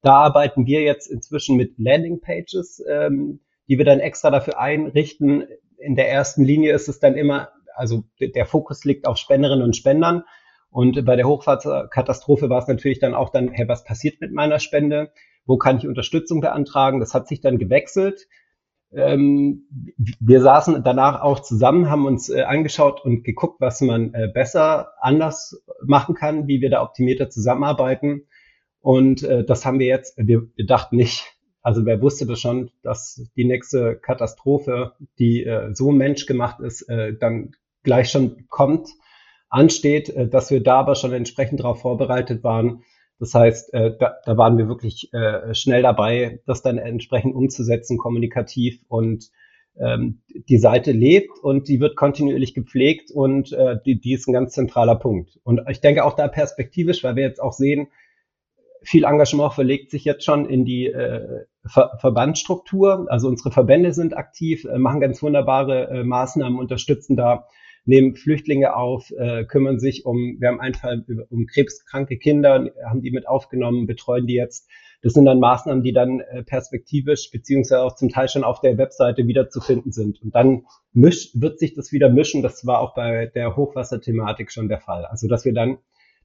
Da 0.02 0.12
arbeiten 0.14 0.66
wir 0.66 0.80
jetzt 0.80 1.10
inzwischen 1.10 1.56
mit 1.56 1.78
Landingpages, 1.78 2.82
ähm, 2.88 3.40
die 3.68 3.76
wir 3.76 3.84
dann 3.84 4.00
extra 4.00 4.30
dafür 4.30 4.58
einrichten. 4.58 5.46
In 5.78 5.94
der 5.94 6.10
ersten 6.10 6.42
Linie 6.42 6.72
ist 6.72 6.88
es 6.88 6.98
dann 6.98 7.16
immer 7.16 7.50
also 7.76 8.04
der 8.20 8.46
Fokus 8.46 8.84
liegt 8.84 9.06
auf 9.06 9.16
Spenderinnen 9.16 9.64
und 9.64 9.76
Spendern. 9.76 10.24
Und 10.70 11.04
bei 11.04 11.16
der 11.16 11.26
Hochfahrtskatastrophe 11.26 12.50
war 12.50 12.58
es 12.58 12.68
natürlich 12.68 12.98
dann 12.98 13.14
auch 13.14 13.30
dann, 13.30 13.48
hey, 13.48 13.68
was 13.68 13.84
passiert 13.84 14.20
mit 14.20 14.32
meiner 14.32 14.58
Spende? 14.58 15.12
Wo 15.46 15.56
kann 15.56 15.78
ich 15.78 15.86
Unterstützung 15.86 16.40
beantragen? 16.40 17.00
Das 17.00 17.14
hat 17.14 17.28
sich 17.28 17.40
dann 17.40 17.58
gewechselt. 17.58 18.26
ähm, 18.92 19.66
wir 20.20 20.40
saßen 20.40 20.82
danach 20.84 21.20
auch 21.20 21.40
zusammen, 21.40 21.90
haben 21.90 22.06
uns 22.06 22.28
äh, 22.28 22.42
angeschaut 22.42 23.04
und 23.04 23.24
geguckt, 23.24 23.60
was 23.60 23.80
man 23.80 24.14
äh, 24.14 24.28
besser, 24.32 24.92
anders 25.00 25.62
machen 25.84 26.14
kann, 26.14 26.46
wie 26.48 26.60
wir 26.60 26.70
da 26.70 26.82
optimierter 26.82 27.28
zusammenarbeiten. 27.30 28.26
Und 28.80 29.22
äh, 29.22 29.44
das 29.44 29.66
haben 29.66 29.78
wir 29.78 29.86
jetzt, 29.86 30.16
wir, 30.16 30.48
wir 30.54 30.66
dachten 30.66 30.96
nicht, 30.96 31.24
also 31.62 31.84
wer 31.84 32.00
wusste 32.00 32.26
das 32.26 32.40
schon, 32.40 32.70
dass 32.82 33.28
die 33.36 33.44
nächste 33.44 33.96
Katastrophe, 33.96 34.92
die 35.18 35.44
äh, 35.44 35.74
so 35.74 35.90
menschgemacht 35.90 36.60
ist, 36.60 36.82
äh, 36.82 37.14
dann 37.18 37.52
gleich 37.86 38.10
schon 38.10 38.46
kommt, 38.48 38.90
ansteht, 39.48 40.10
äh, 40.10 40.28
dass 40.28 40.50
wir 40.50 40.62
da 40.62 40.80
aber 40.80 40.94
schon 40.94 41.14
entsprechend 41.14 41.60
darauf 41.60 41.80
vorbereitet 41.80 42.44
waren. 42.44 42.82
Das 43.18 43.32
heißt, 43.32 43.72
äh, 43.72 43.96
da, 43.98 44.16
da 44.26 44.36
waren 44.36 44.58
wir 44.58 44.68
wirklich 44.68 45.10
äh, 45.14 45.54
schnell 45.54 45.80
dabei, 45.82 46.40
das 46.44 46.60
dann 46.60 46.76
entsprechend 46.76 47.34
umzusetzen, 47.34 47.96
kommunikativ 47.96 48.78
und 48.88 49.30
ähm, 49.78 50.22
die 50.48 50.58
Seite 50.58 50.92
lebt 50.92 51.38
und 51.42 51.68
die 51.68 51.80
wird 51.80 51.96
kontinuierlich 51.96 52.54
gepflegt 52.54 53.10
und 53.10 53.52
äh, 53.52 53.76
die, 53.86 53.98
die 54.00 54.14
ist 54.14 54.26
ein 54.26 54.32
ganz 54.32 54.52
zentraler 54.52 54.96
Punkt. 54.96 55.38
Und 55.44 55.62
ich 55.70 55.80
denke 55.80 56.04
auch 56.04 56.14
da 56.14 56.28
perspektivisch, 56.28 57.04
weil 57.04 57.16
wir 57.16 57.22
jetzt 57.22 57.40
auch 57.40 57.52
sehen, 57.52 57.88
viel 58.82 59.04
Engagement 59.04 59.52
verlegt 59.52 59.90
sich 59.90 60.04
jetzt 60.04 60.24
schon 60.24 60.48
in 60.48 60.64
die 60.64 60.86
äh, 60.86 61.44
Ver 61.66 61.98
Verbandsstruktur. 61.98 63.06
Also 63.08 63.28
unsere 63.28 63.50
Verbände 63.50 63.92
sind 63.92 64.16
aktiv, 64.16 64.64
äh, 64.64 64.78
machen 64.78 65.00
ganz 65.00 65.22
wunderbare 65.22 65.88
äh, 65.88 66.04
Maßnahmen, 66.04 66.58
unterstützen 66.58 67.16
da, 67.16 67.48
nehmen 67.86 68.14
Flüchtlinge 68.14 68.76
auf, 68.76 69.10
äh, 69.12 69.44
kümmern 69.44 69.78
sich 69.78 70.04
um, 70.04 70.36
wir 70.38 70.48
haben 70.48 70.60
einen 70.60 70.74
Fall 70.74 71.04
um 71.30 71.46
krebskranke 71.46 72.18
Kinder, 72.18 72.70
haben 72.84 73.00
die 73.00 73.10
mit 73.10 73.26
aufgenommen, 73.26 73.86
betreuen 73.86 74.26
die 74.26 74.34
jetzt. 74.34 74.68
Das 75.02 75.12
sind 75.12 75.24
dann 75.24 75.38
Maßnahmen, 75.38 75.82
die 75.82 75.92
dann 75.92 76.20
äh, 76.20 76.42
perspektivisch 76.42 77.30
beziehungsweise 77.30 77.82
auch 77.82 77.94
zum 77.94 78.08
Teil 78.08 78.28
schon 78.28 78.44
auf 78.44 78.60
der 78.60 78.76
Webseite 78.76 79.26
wiederzufinden 79.26 79.92
sind. 79.92 80.20
Und 80.20 80.34
dann 80.34 80.64
misch, 80.92 81.30
wird 81.34 81.58
sich 81.58 81.74
das 81.74 81.92
wieder 81.92 82.08
mischen. 82.08 82.42
Das 82.42 82.66
war 82.66 82.80
auch 82.80 82.94
bei 82.94 83.26
der 83.26 83.56
Hochwasserthematik 83.56 84.50
schon 84.50 84.68
der 84.68 84.80
Fall. 84.80 85.04
Also 85.04 85.28
dass 85.28 85.44
wir 85.44 85.52
dann 85.52 85.78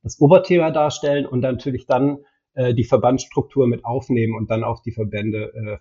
das 0.04 0.20
Oberthema 0.20 0.72
darstellen 0.72 1.28
und 1.28 1.42
natürlich 1.42 1.86
dann 1.86 2.20
äh, 2.54 2.74
die 2.74 2.84
Verbandsstruktur 2.84 3.68
mit 3.68 3.86
aufnehmen 3.86 4.36
und 4.36 4.50
dann 4.50 4.64
auch 4.64 4.82
die 4.82 4.92
Verbände 4.92 5.54
äh, 5.54 5.78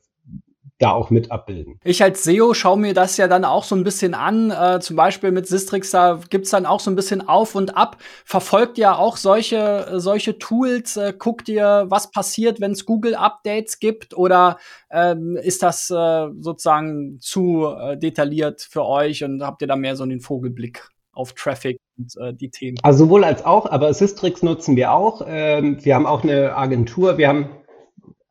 da 0.80 0.92
auch 0.92 1.10
mit 1.10 1.30
abbilden. 1.30 1.78
Ich 1.84 2.02
als 2.02 2.24
SEO 2.24 2.54
schaue 2.54 2.78
mir 2.78 2.94
das 2.94 3.16
ja 3.18 3.28
dann 3.28 3.44
auch 3.44 3.64
so 3.64 3.76
ein 3.76 3.84
bisschen 3.84 4.14
an. 4.14 4.50
Äh, 4.50 4.80
zum 4.80 4.96
Beispiel 4.96 5.30
mit 5.30 5.46
Sistrix, 5.46 5.90
da 5.90 6.18
gibt's 6.30 6.50
dann 6.50 6.66
auch 6.66 6.80
so 6.80 6.90
ein 6.90 6.96
bisschen 6.96 7.26
auf 7.26 7.54
und 7.54 7.76
ab. 7.76 7.98
Verfolgt 8.24 8.78
ihr 8.78 8.98
auch 8.98 9.16
solche, 9.18 9.88
solche 9.96 10.38
Tools? 10.38 10.96
Äh, 10.96 11.12
guckt 11.16 11.48
ihr, 11.48 11.84
was 11.88 12.10
passiert, 12.10 12.60
wenn 12.60 12.72
es 12.72 12.86
Google-Updates 12.86 13.78
gibt? 13.78 14.16
Oder 14.16 14.58
ähm, 14.90 15.36
ist 15.36 15.62
das 15.62 15.90
äh, 15.90 16.28
sozusagen 16.38 17.18
zu 17.20 17.66
äh, 17.66 17.98
detailliert 17.98 18.62
für 18.62 18.86
euch 18.86 19.22
und 19.22 19.42
habt 19.42 19.60
ihr 19.60 19.68
da 19.68 19.76
mehr 19.76 19.96
so 19.96 20.02
einen 20.02 20.20
Vogelblick 20.20 20.88
auf 21.12 21.34
Traffic? 21.34 21.76
und 21.98 22.16
äh, 22.16 22.32
die 22.32 22.50
Themen? 22.50 22.78
Also 22.82 23.04
sowohl 23.04 23.24
als 23.24 23.44
auch, 23.44 23.66
aber 23.66 23.92
Systrix 23.92 24.42
nutzen 24.42 24.76
wir 24.76 24.92
auch. 24.92 25.22
Ähm, 25.26 25.84
wir 25.84 25.94
haben 25.94 26.06
auch 26.06 26.22
eine 26.22 26.56
Agentur. 26.56 27.18
Wir 27.18 27.28
haben, 27.28 27.50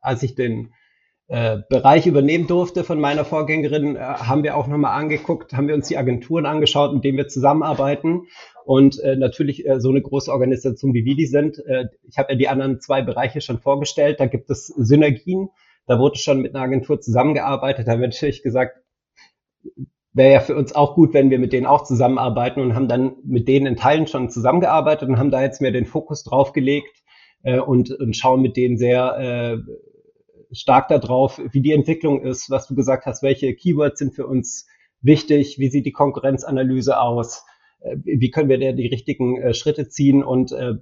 als 0.00 0.24
ich 0.24 0.34
den 0.34 0.66
äh, 0.66 0.68
Bereich 1.30 2.08
übernehmen 2.08 2.48
durfte 2.48 2.82
von 2.82 2.98
meiner 2.98 3.24
Vorgängerin, 3.24 3.94
äh, 3.94 4.00
haben 4.00 4.42
wir 4.42 4.56
auch 4.56 4.66
nochmal 4.66 5.00
angeguckt, 5.00 5.52
haben 5.52 5.68
wir 5.68 5.76
uns 5.76 5.86
die 5.86 5.96
Agenturen 5.96 6.44
angeschaut, 6.44 6.92
mit 6.92 7.04
denen 7.04 7.18
wir 7.18 7.28
zusammenarbeiten. 7.28 8.26
Und 8.64 8.98
äh, 8.98 9.14
natürlich 9.14 9.64
äh, 9.64 9.80
so 9.80 9.90
eine 9.90 10.02
große 10.02 10.32
Organisation 10.32 10.92
wie 10.92 11.04
wir 11.04 11.14
die 11.14 11.26
sind. 11.26 11.64
Äh, 11.66 11.86
ich 12.08 12.18
habe 12.18 12.32
ja 12.32 12.38
die 12.38 12.48
anderen 12.48 12.80
zwei 12.80 13.02
Bereiche 13.02 13.40
schon 13.40 13.60
vorgestellt. 13.60 14.18
Da 14.18 14.26
gibt 14.26 14.50
es 14.50 14.66
Synergien. 14.66 15.50
Da 15.86 16.00
wurde 16.00 16.18
schon 16.18 16.40
mit 16.40 16.54
einer 16.54 16.64
Agentur 16.64 17.00
zusammengearbeitet. 17.00 17.86
Da 17.86 17.92
haben 17.92 18.00
wir 18.00 18.08
natürlich 18.08 18.42
gesagt, 18.42 18.78
wäre 20.12 20.32
ja 20.32 20.40
für 20.40 20.56
uns 20.56 20.74
auch 20.74 20.94
gut, 20.94 21.14
wenn 21.14 21.30
wir 21.30 21.38
mit 21.38 21.52
denen 21.52 21.66
auch 21.66 21.84
zusammenarbeiten 21.84 22.60
und 22.60 22.74
haben 22.74 22.88
dann 22.88 23.16
mit 23.24 23.46
denen 23.48 23.66
in 23.66 23.76
Teilen 23.76 24.06
schon 24.06 24.30
zusammengearbeitet 24.30 25.08
und 25.08 25.18
haben 25.18 25.30
da 25.30 25.42
jetzt 25.42 25.60
mehr 25.60 25.70
den 25.70 25.86
Fokus 25.86 26.24
drauf 26.24 26.52
gelegt 26.52 27.04
äh, 27.42 27.60
und, 27.60 27.92
und 27.92 28.16
schauen 28.16 28.42
mit 28.42 28.56
denen 28.56 28.78
sehr 28.78 29.16
äh, 29.18 29.72
stark 30.52 30.88
darauf, 30.88 31.40
wie 31.52 31.60
die 31.60 31.72
Entwicklung 31.72 32.22
ist, 32.22 32.50
was 32.50 32.66
du 32.66 32.74
gesagt 32.74 33.06
hast, 33.06 33.22
welche 33.22 33.54
Keywords 33.54 33.98
sind 33.98 34.14
für 34.14 34.26
uns 34.26 34.66
wichtig, 35.00 35.58
wie 35.58 35.68
sieht 35.68 35.86
die 35.86 35.92
Konkurrenzanalyse 35.92 36.98
aus, 37.00 37.44
äh, 37.80 37.96
wie 38.02 38.30
können 38.30 38.48
wir 38.48 38.58
da 38.58 38.72
die 38.72 38.86
richtigen 38.86 39.40
äh, 39.40 39.54
Schritte 39.54 39.88
ziehen 39.88 40.22
und 40.22 40.52
äh, 40.52 40.74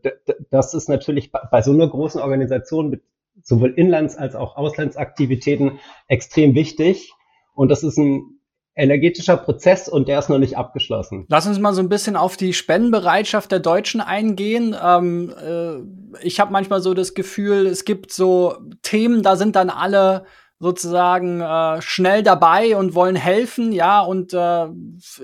das 0.51 0.75
ist 0.75 0.89
natürlich 0.89 1.31
bei, 1.31 1.41
bei 1.51 1.63
so 1.63 1.73
einer 1.73 1.89
großen 1.89 2.21
Organisation 2.21 2.91
mit 2.91 3.03
sowohl 3.43 3.73
Inlands- 3.77 4.17
als 4.17 4.35
auch 4.35 4.57
Auslandsaktivitäten 4.57 5.79
extrem 6.09 6.55
wichtig 6.55 7.13
und 7.55 7.71
das 7.71 7.85
ist 7.85 7.99
ein 7.99 8.38
energetischer 8.79 9.37
Prozess 9.37 9.89
und 9.89 10.09
der 10.09 10.19
ist 10.19 10.31
noch 10.31 10.39
nicht 10.39 10.57
abgeschlossen. 10.57 11.27
Lass 11.29 11.47
uns 11.47 11.59
mal 11.59 11.75
so 11.75 11.83
ein 11.83 11.89
bisschen 11.89 12.17
auf 12.17 12.37
die 12.37 12.55
Spendenbereitschaft 12.55 13.51
der 13.51 13.59
Deutschen 13.61 14.01
eingehen. 14.01 14.75
Ähm, 14.83 15.35
äh, 15.45 16.25
ich 16.25 16.41
habe 16.41 16.53
manchmal 16.53 16.81
so 16.81 16.95
das 16.95 17.15
Gefühl, 17.15 17.67
es 17.67 17.85
gibt 17.85 18.13
so 18.13 18.57
Themen, 18.83 19.23
da 19.23 19.37
sind 19.37 19.57
dann 19.57 19.69
alle 19.69 20.25
sozusagen 20.61 21.41
äh, 21.41 21.81
schnell 21.81 22.25
dabei 22.25 22.77
und 22.77 22.95
wollen 22.95 23.15
helfen, 23.15 23.71
ja, 23.71 24.01
und 24.01 24.33
äh, 24.33 24.67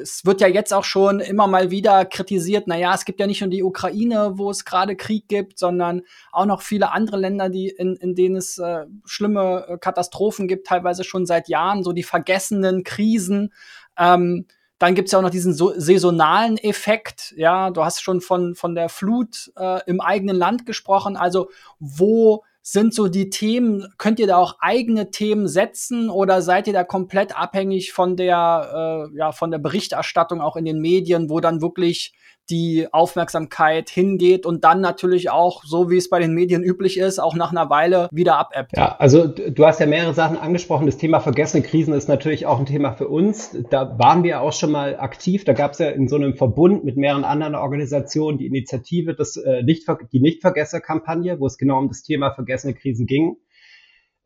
es 0.00 0.24
wird 0.24 0.40
ja 0.40 0.46
jetzt 0.46 0.72
auch 0.72 0.84
schon 0.84 1.18
immer 1.18 1.48
mal 1.48 1.72
wieder 1.72 2.04
kritisiert, 2.04 2.64
na 2.66 2.76
ja, 2.76 2.94
es 2.94 3.04
gibt 3.04 3.18
ja 3.18 3.26
nicht 3.26 3.40
nur 3.40 3.50
die 3.50 3.64
Ukraine, 3.64 4.32
wo 4.34 4.50
es 4.50 4.64
gerade 4.64 4.94
Krieg 4.94 5.26
gibt, 5.26 5.58
sondern 5.58 6.02
auch 6.30 6.46
noch 6.46 6.62
viele 6.62 6.92
andere 6.92 7.16
Länder, 7.16 7.48
die 7.48 7.68
in, 7.68 7.96
in 7.96 8.14
denen 8.14 8.36
es 8.36 8.58
äh, 8.58 8.86
schlimme 9.04 9.66
äh, 9.68 9.78
Katastrophen 9.78 10.46
gibt, 10.46 10.68
teilweise 10.68 11.02
schon 11.02 11.26
seit 11.26 11.48
Jahren, 11.48 11.82
so 11.82 11.92
die 11.92 12.04
vergessenen 12.04 12.84
Krisen. 12.84 13.52
Ähm, 13.98 14.46
dann 14.78 14.94
gibt's 14.94 15.12
ja 15.12 15.18
auch 15.18 15.22
noch 15.22 15.30
diesen 15.30 15.54
so 15.54 15.72
saisonalen 15.76 16.58
Effekt. 16.58 17.32
Ja, 17.36 17.70
du 17.70 17.84
hast 17.84 18.02
schon 18.02 18.20
von, 18.20 18.54
von 18.54 18.74
der 18.74 18.88
Flut 18.88 19.52
äh, 19.56 19.80
im 19.86 20.00
eigenen 20.00 20.36
Land 20.36 20.66
gesprochen. 20.66 21.16
Also 21.16 21.48
wo 21.78 22.44
sind 22.66 22.94
so 22.94 23.09
die 23.09 23.28
Themen, 23.28 23.87
könnt 23.99 24.18
ihr 24.18 24.26
da 24.26 24.38
auch 24.38 24.56
eigene 24.59 25.11
Themen 25.11 25.49
setzen 25.49 26.09
oder 26.09 26.40
seid 26.40 26.66
ihr 26.66 26.73
da 26.73 26.83
komplett 26.83 27.38
abhängig 27.38 27.92
von 27.92 28.16
der, 28.16 29.11
äh, 29.12 29.18
ja, 29.18 29.33
von 29.33 29.50
der 29.50 29.59
Berichterstattung 29.59 30.40
auch 30.40 30.56
in 30.56 30.64
den 30.64 30.80
Medien, 30.80 31.28
wo 31.28 31.40
dann 31.40 31.61
wirklich 31.61 32.14
die 32.50 32.87
Aufmerksamkeit 32.92 33.88
hingeht 33.88 34.44
und 34.44 34.64
dann 34.64 34.80
natürlich 34.80 35.30
auch, 35.30 35.64
so 35.64 35.90
wie 35.90 35.97
es 35.97 36.11
bei 36.11 36.18
den 36.18 36.35
Medien 36.35 36.62
üblich 36.62 36.99
ist, 36.99 37.18
auch 37.18 37.35
nach 37.35 37.50
einer 37.50 37.71
Weile 37.71 38.09
wieder 38.12 38.37
abebbt. 38.37 38.76
Ja, 38.76 38.97
also 38.99 39.26
du 39.26 39.64
hast 39.64 39.80
ja 39.80 39.87
mehrere 39.87 40.12
Sachen 40.12 40.37
angesprochen. 40.37 40.87
Das 40.87 40.99
Thema 40.99 41.21
vergessene 41.21 41.62
Krisen 41.62 41.94
ist 41.94 42.09
natürlich 42.09 42.44
auch 42.44 42.59
ein 42.59 42.66
Thema 42.66 42.92
für 42.92 43.09
uns. 43.09 43.56
Da 43.71 43.99
waren 43.99 44.25
wir 44.25 44.42
auch 44.42 44.52
schon 44.52 44.73
mal 44.73 44.99
aktiv. 44.99 45.44
Da 45.44 45.54
gab 45.54 45.73
es 45.73 45.78
ja 45.78 45.88
in 45.88 46.06
so 46.06 46.16
einem 46.16 46.35
Verbund 46.35 46.85
mit 46.85 46.97
mehreren 46.97 47.25
anderen 47.25 47.54
Organisationen 47.54 48.37
die 48.37 48.47
Initiative, 48.47 49.14
das, 49.14 49.37
äh, 49.37 49.62
nicht, 49.62 49.87
die 50.12 50.21
Nichtvergesser-Kampagne, 50.21 51.40
wo 51.40 51.47
es 51.47 51.56
genau 51.56 51.78
um 51.78 51.88
das 51.88 52.02
Thema 52.02 52.33
vergessene 52.33 52.53
Krisen 52.75 53.06
ging. 53.06 53.37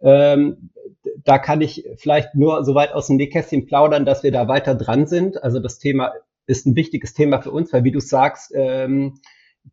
Ähm, 0.00 0.70
da 1.24 1.38
kann 1.38 1.60
ich 1.60 1.84
vielleicht 1.96 2.34
nur 2.34 2.64
so 2.64 2.74
weit 2.74 2.92
aus 2.92 3.08
dem 3.08 3.16
Nähkästchen 3.16 3.66
plaudern, 3.66 4.04
dass 4.04 4.22
wir 4.22 4.32
da 4.32 4.48
weiter 4.48 4.74
dran 4.74 5.06
sind. 5.06 5.42
Also 5.42 5.58
das 5.58 5.78
Thema 5.78 6.12
ist 6.46 6.66
ein 6.66 6.76
wichtiges 6.76 7.14
Thema 7.14 7.42
für 7.42 7.50
uns, 7.50 7.72
weil 7.72 7.84
wie 7.84 7.92
du 7.92 8.00
sagst, 8.00 8.52
ähm, 8.54 9.20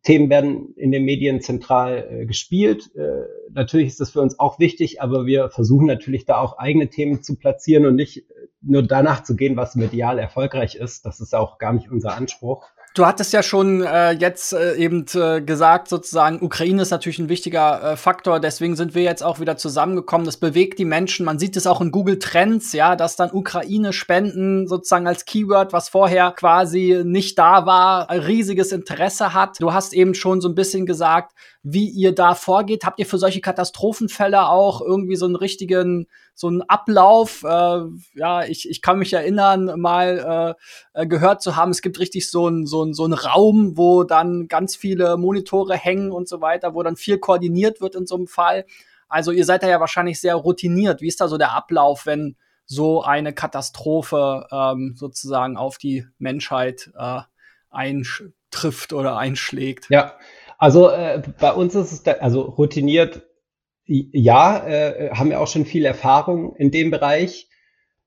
Themen 0.02 0.28
werden 0.28 0.74
in 0.76 0.90
den 0.90 1.04
Medien 1.04 1.40
zentral 1.40 2.06
äh, 2.10 2.26
gespielt. 2.26 2.94
Äh, 2.96 3.22
natürlich 3.50 3.88
ist 3.88 4.00
das 4.00 4.10
für 4.10 4.20
uns 4.20 4.38
auch 4.38 4.58
wichtig, 4.58 5.00
aber 5.00 5.26
wir 5.26 5.48
versuchen 5.48 5.86
natürlich 5.86 6.26
da 6.26 6.38
auch 6.38 6.58
eigene 6.58 6.88
Themen 6.88 7.22
zu 7.22 7.36
platzieren 7.36 7.86
und 7.86 7.94
nicht 7.94 8.26
nur 8.60 8.82
danach 8.82 9.22
zu 9.22 9.36
gehen, 9.36 9.56
was 9.56 9.74
medial 9.74 10.18
erfolgreich 10.18 10.74
ist. 10.74 11.06
Das 11.06 11.20
ist 11.20 11.34
auch 11.34 11.58
gar 11.58 11.72
nicht 11.72 11.90
unser 11.90 12.14
Anspruch. 12.14 12.66
Du 12.96 13.04
hattest 13.04 13.34
ja 13.34 13.42
schon 13.42 13.82
äh, 13.82 14.12
jetzt 14.12 14.54
äh, 14.54 14.74
eben 14.76 15.04
äh, 15.12 15.42
gesagt, 15.42 15.88
sozusagen, 15.88 16.40
Ukraine 16.40 16.80
ist 16.80 16.92
natürlich 16.92 17.18
ein 17.18 17.28
wichtiger 17.28 17.92
äh, 17.92 17.96
Faktor, 17.98 18.40
deswegen 18.40 18.74
sind 18.74 18.94
wir 18.94 19.02
jetzt 19.02 19.22
auch 19.22 19.38
wieder 19.38 19.58
zusammengekommen. 19.58 20.24
Das 20.24 20.38
bewegt 20.38 20.78
die 20.78 20.86
Menschen. 20.86 21.26
Man 21.26 21.38
sieht 21.38 21.58
es 21.58 21.66
auch 21.66 21.82
in 21.82 21.90
Google 21.90 22.18
Trends, 22.18 22.72
ja, 22.72 22.96
dass 22.96 23.14
dann 23.14 23.32
Ukraine 23.32 23.92
spenden 23.92 24.66
sozusagen 24.66 25.06
als 25.06 25.26
Keyword, 25.26 25.74
was 25.74 25.90
vorher 25.90 26.30
quasi 26.30 27.02
nicht 27.04 27.38
da 27.38 27.66
war, 27.66 28.08
ein 28.08 28.20
riesiges 28.20 28.72
Interesse 28.72 29.34
hat. 29.34 29.60
Du 29.60 29.74
hast 29.74 29.92
eben 29.92 30.14
schon 30.14 30.40
so 30.40 30.48
ein 30.48 30.54
bisschen 30.54 30.86
gesagt, 30.86 31.32
wie 31.62 31.90
ihr 31.90 32.14
da 32.14 32.34
vorgeht. 32.34 32.86
Habt 32.86 32.98
ihr 32.98 33.04
für 33.04 33.18
solche 33.18 33.42
Katastrophenfälle 33.42 34.48
auch 34.48 34.80
irgendwie 34.80 35.16
so 35.16 35.26
einen 35.26 35.36
richtigen, 35.36 36.06
so 36.36 36.48
einen 36.48 36.62
Ablauf? 36.62 37.42
Äh, 37.42 37.80
ja, 38.14 38.44
ich, 38.44 38.68
ich 38.68 38.82
kann 38.82 38.98
mich 38.98 39.12
erinnern, 39.12 39.80
mal 39.80 40.56
äh, 40.94 41.02
äh 41.02 41.06
gehört 41.06 41.42
zu 41.42 41.56
haben, 41.56 41.70
es 41.70 41.82
gibt 41.82 41.98
richtig 41.98 42.30
so 42.30 42.46
einen 42.46 42.66
so 42.66 42.82
einen 42.82 42.94
so 42.94 43.04
einen 43.04 43.14
Raum, 43.14 43.76
wo 43.76 44.04
dann 44.04 44.46
ganz 44.46 44.76
viele 44.76 45.16
Monitore 45.16 45.74
hängen 45.74 46.12
und 46.12 46.28
so 46.28 46.40
weiter, 46.40 46.74
wo 46.74 46.82
dann 46.82 46.96
viel 46.96 47.18
koordiniert 47.18 47.80
wird 47.80 47.96
in 47.96 48.06
so 48.06 48.14
einem 48.14 48.26
Fall. 48.28 48.66
Also 49.08 49.32
ihr 49.32 49.44
seid 49.44 49.62
da 49.62 49.68
ja 49.68 49.80
wahrscheinlich 49.80 50.20
sehr 50.20 50.34
routiniert. 50.34 51.00
Wie 51.00 51.08
ist 51.08 51.20
da 51.20 51.28
so 51.28 51.38
der 51.38 51.52
Ablauf, 51.52 52.06
wenn 52.06 52.36
so 52.66 53.02
eine 53.02 53.32
Katastrophe 53.32 54.46
ähm, 54.50 54.94
sozusagen 54.96 55.56
auf 55.56 55.78
die 55.78 56.06
Menschheit 56.18 56.90
äh, 56.98 57.20
eintrifft 57.70 58.92
oder 58.92 59.16
einschlägt? 59.16 59.88
Ja, 59.88 60.14
also 60.58 60.90
äh, 60.90 61.22
bei 61.38 61.52
uns 61.52 61.74
ist 61.74 61.92
es, 61.92 62.02
da, 62.02 62.12
also 62.12 62.42
routiniert, 62.42 63.25
ja, 63.86 64.66
äh, 64.66 65.10
haben 65.10 65.30
wir 65.30 65.40
auch 65.40 65.48
schon 65.48 65.64
viel 65.64 65.84
Erfahrung 65.84 66.56
in 66.56 66.70
dem 66.70 66.90
Bereich. 66.90 67.48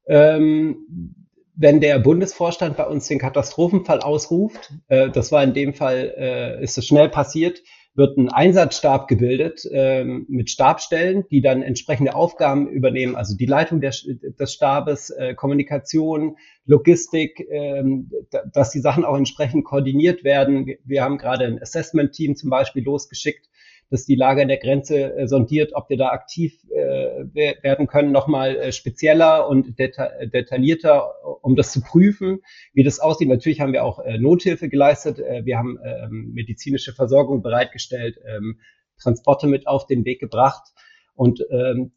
ähm, 0.07 1.15
wenn 1.61 1.81
der 1.81 1.99
Bundesvorstand 1.99 2.77
bei 2.77 2.85
uns 2.85 3.07
den 3.09 3.19
Katastrophenfall 3.19 3.99
ausruft, 3.99 4.71
äh, 4.87 5.09
das 5.09 5.33
war 5.33 5.43
in 5.43 5.53
dem 5.53 5.73
Fall, 5.73 6.13
äh, 6.17 6.63
ist 6.63 6.77
es 6.77 6.87
schnell 6.87 7.09
passiert, 7.09 7.61
wird 7.95 8.17
ein 8.17 8.29
Einsatzstab 8.29 9.09
gebildet 9.09 9.67
ähm, 9.69 10.25
mit 10.29 10.49
Stabstellen, 10.49 11.25
die 11.31 11.41
dann 11.41 11.61
entsprechende 11.61 12.15
Aufgaben 12.15 12.69
übernehmen, 12.69 13.17
also 13.17 13.35
die 13.35 13.45
Leitung 13.45 13.81
der, 13.81 13.91
des 13.91 14.53
Stabes, 14.53 15.09
äh, 15.09 15.33
Kommunikation, 15.35 16.37
Logistik, 16.65 17.45
ähm, 17.51 18.09
dass 18.53 18.71
die 18.71 18.79
Sachen 18.79 19.03
auch 19.03 19.17
entsprechend 19.17 19.65
koordiniert 19.65 20.23
werden. 20.23 20.65
Wir, 20.65 20.77
wir 20.85 21.03
haben 21.03 21.17
gerade 21.17 21.43
ein 21.43 21.61
Assessment-Team 21.61 22.37
zum 22.37 22.49
Beispiel 22.49 22.85
losgeschickt, 22.85 23.49
dass 23.89 24.05
die 24.05 24.15
Lage 24.15 24.41
an 24.41 24.47
der 24.47 24.57
Grenze 24.57 25.15
äh, 25.15 25.27
sondiert, 25.27 25.71
ob 25.73 25.89
wir 25.89 25.97
da 25.97 26.09
aktiv 26.09 26.63
äh, 26.69 27.25
werden 27.63 27.87
können, 27.87 28.11
nochmal 28.11 28.55
äh, 28.55 28.71
spezieller 28.71 29.47
und 29.47 29.79
deta 29.79 30.09
detaillierter, 30.25 31.13
um 31.41 31.55
das 31.55 31.71
zu 31.71 31.81
prüfen, 31.81 32.41
wie 32.73 32.83
das 32.83 32.99
aussieht. 32.99 33.29
Natürlich 33.29 33.61
haben 33.61 33.73
wir 33.73 33.83
auch 33.83 33.99
äh, 33.99 34.17
Nothilfe 34.17 34.69
geleistet. 34.69 35.19
Äh, 35.19 35.45
wir 35.45 35.57
haben 35.57 35.79
ähm, 35.83 36.31
medizinische 36.33 36.93
Versorgung 36.93 37.41
bereitgestellt, 37.41 38.19
ähm, 38.27 38.59
Transporte 39.01 39.47
mit 39.47 39.67
auf 39.67 39.85
den 39.87 40.05
Weg 40.05 40.19
gebracht. 40.19 40.71
Und 41.19 41.45
ähm, 41.51 41.91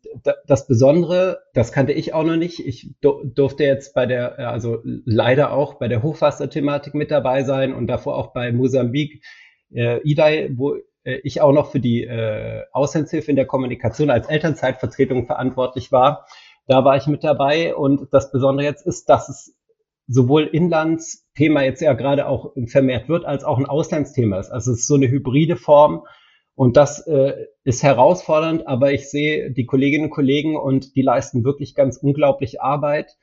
das 0.48 0.66
Besondere, 0.66 1.42
das 1.54 1.70
kannte 1.70 1.92
ich 1.92 2.12
auch 2.12 2.24
noch 2.24 2.34
nicht. 2.34 2.58
Ich 2.66 2.90
durfte 3.00 3.62
jetzt 3.62 3.94
bei 3.94 4.04
der, 4.04 4.36
äh, 4.38 4.42
also 4.42 4.80
leider 4.82 5.52
auch 5.52 5.74
bei 5.74 5.86
der 5.86 6.02
Hochwasserthematik 6.02 6.94
mit 6.94 7.12
dabei 7.12 7.44
sein 7.44 7.72
und 7.72 7.86
davor 7.86 8.16
auch 8.16 8.32
bei 8.32 8.50
Mosambik, 8.50 9.22
äh, 9.72 10.00
Idai, 10.02 10.50
wo 10.56 10.74
äh, 10.74 10.82
ich 11.04 11.40
auch 11.40 11.52
noch 11.52 11.70
für 11.70 11.80
die 11.80 12.04
äh, 12.04 12.62
Auslandshilfe 12.72 13.30
in 13.30 13.36
der 13.36 13.46
Kommunikation 13.46 14.10
als 14.10 14.28
Elternzeitvertretung 14.28 15.26
verantwortlich 15.26 15.90
war. 15.92 16.26
Da 16.66 16.84
war 16.84 16.96
ich 16.96 17.06
mit 17.06 17.24
dabei 17.24 17.74
und 17.74 18.08
das 18.12 18.30
Besondere 18.30 18.66
jetzt 18.66 18.86
ist, 18.86 19.08
dass 19.08 19.28
es 19.28 19.56
sowohl 20.06 20.44
Inlandsthema 20.44 21.62
jetzt 21.62 21.80
ja 21.80 21.92
gerade 21.94 22.26
auch 22.26 22.52
vermehrt 22.66 23.08
wird, 23.08 23.24
als 23.24 23.44
auch 23.44 23.58
ein 23.58 23.66
Auslandsthema 23.66 24.38
ist. 24.38 24.50
Also 24.50 24.72
es 24.72 24.80
ist 24.80 24.86
so 24.86 24.94
eine 24.94 25.08
hybride 25.08 25.56
Form 25.56 26.04
und 26.54 26.76
das 26.76 27.06
äh, 27.06 27.46
ist 27.64 27.82
herausfordernd, 27.82 28.66
aber 28.66 28.92
ich 28.92 29.10
sehe 29.10 29.50
die 29.50 29.64
Kolleginnen 29.64 30.04
und 30.04 30.10
Kollegen 30.10 30.56
und 30.56 30.94
die 30.96 31.02
leisten 31.02 31.44
wirklich 31.44 31.74
ganz 31.74 31.96
unglaubliche 31.96 32.62
Arbeit. 32.62 33.16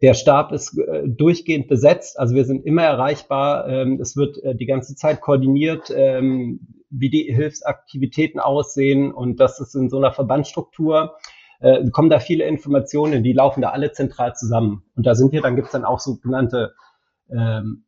Der 0.00 0.14
Stab 0.14 0.52
ist 0.52 0.78
äh, 0.78 1.02
durchgehend 1.08 1.66
besetzt, 1.66 2.18
also 2.18 2.34
wir 2.34 2.44
sind 2.44 2.64
immer 2.64 2.84
erreichbar. 2.84 3.68
Ähm, 3.68 4.00
es 4.00 4.16
wird 4.16 4.42
äh, 4.44 4.54
die 4.54 4.66
ganze 4.66 4.94
Zeit 4.94 5.20
koordiniert. 5.20 5.92
Ähm, 5.94 6.77
wie 6.90 7.10
die 7.10 7.32
Hilfsaktivitäten 7.32 8.40
aussehen 8.40 9.12
und 9.12 9.40
das 9.40 9.60
ist 9.60 9.74
in 9.74 9.90
so 9.90 9.98
einer 9.98 10.12
Verbandsstruktur, 10.12 11.16
äh, 11.60 11.88
kommen 11.90 12.10
da 12.10 12.20
viele 12.20 12.44
Informationen, 12.44 13.22
die 13.22 13.32
laufen 13.32 13.60
da 13.60 13.70
alle 13.70 13.92
zentral 13.92 14.34
zusammen. 14.34 14.84
Und 14.96 15.06
da 15.06 15.14
sind 15.14 15.32
wir, 15.32 15.42
dann 15.42 15.56
gibt's 15.56 15.72
dann 15.72 15.84
auch 15.84 16.00
sogenannte 16.00 16.74
ähm, 17.30 17.84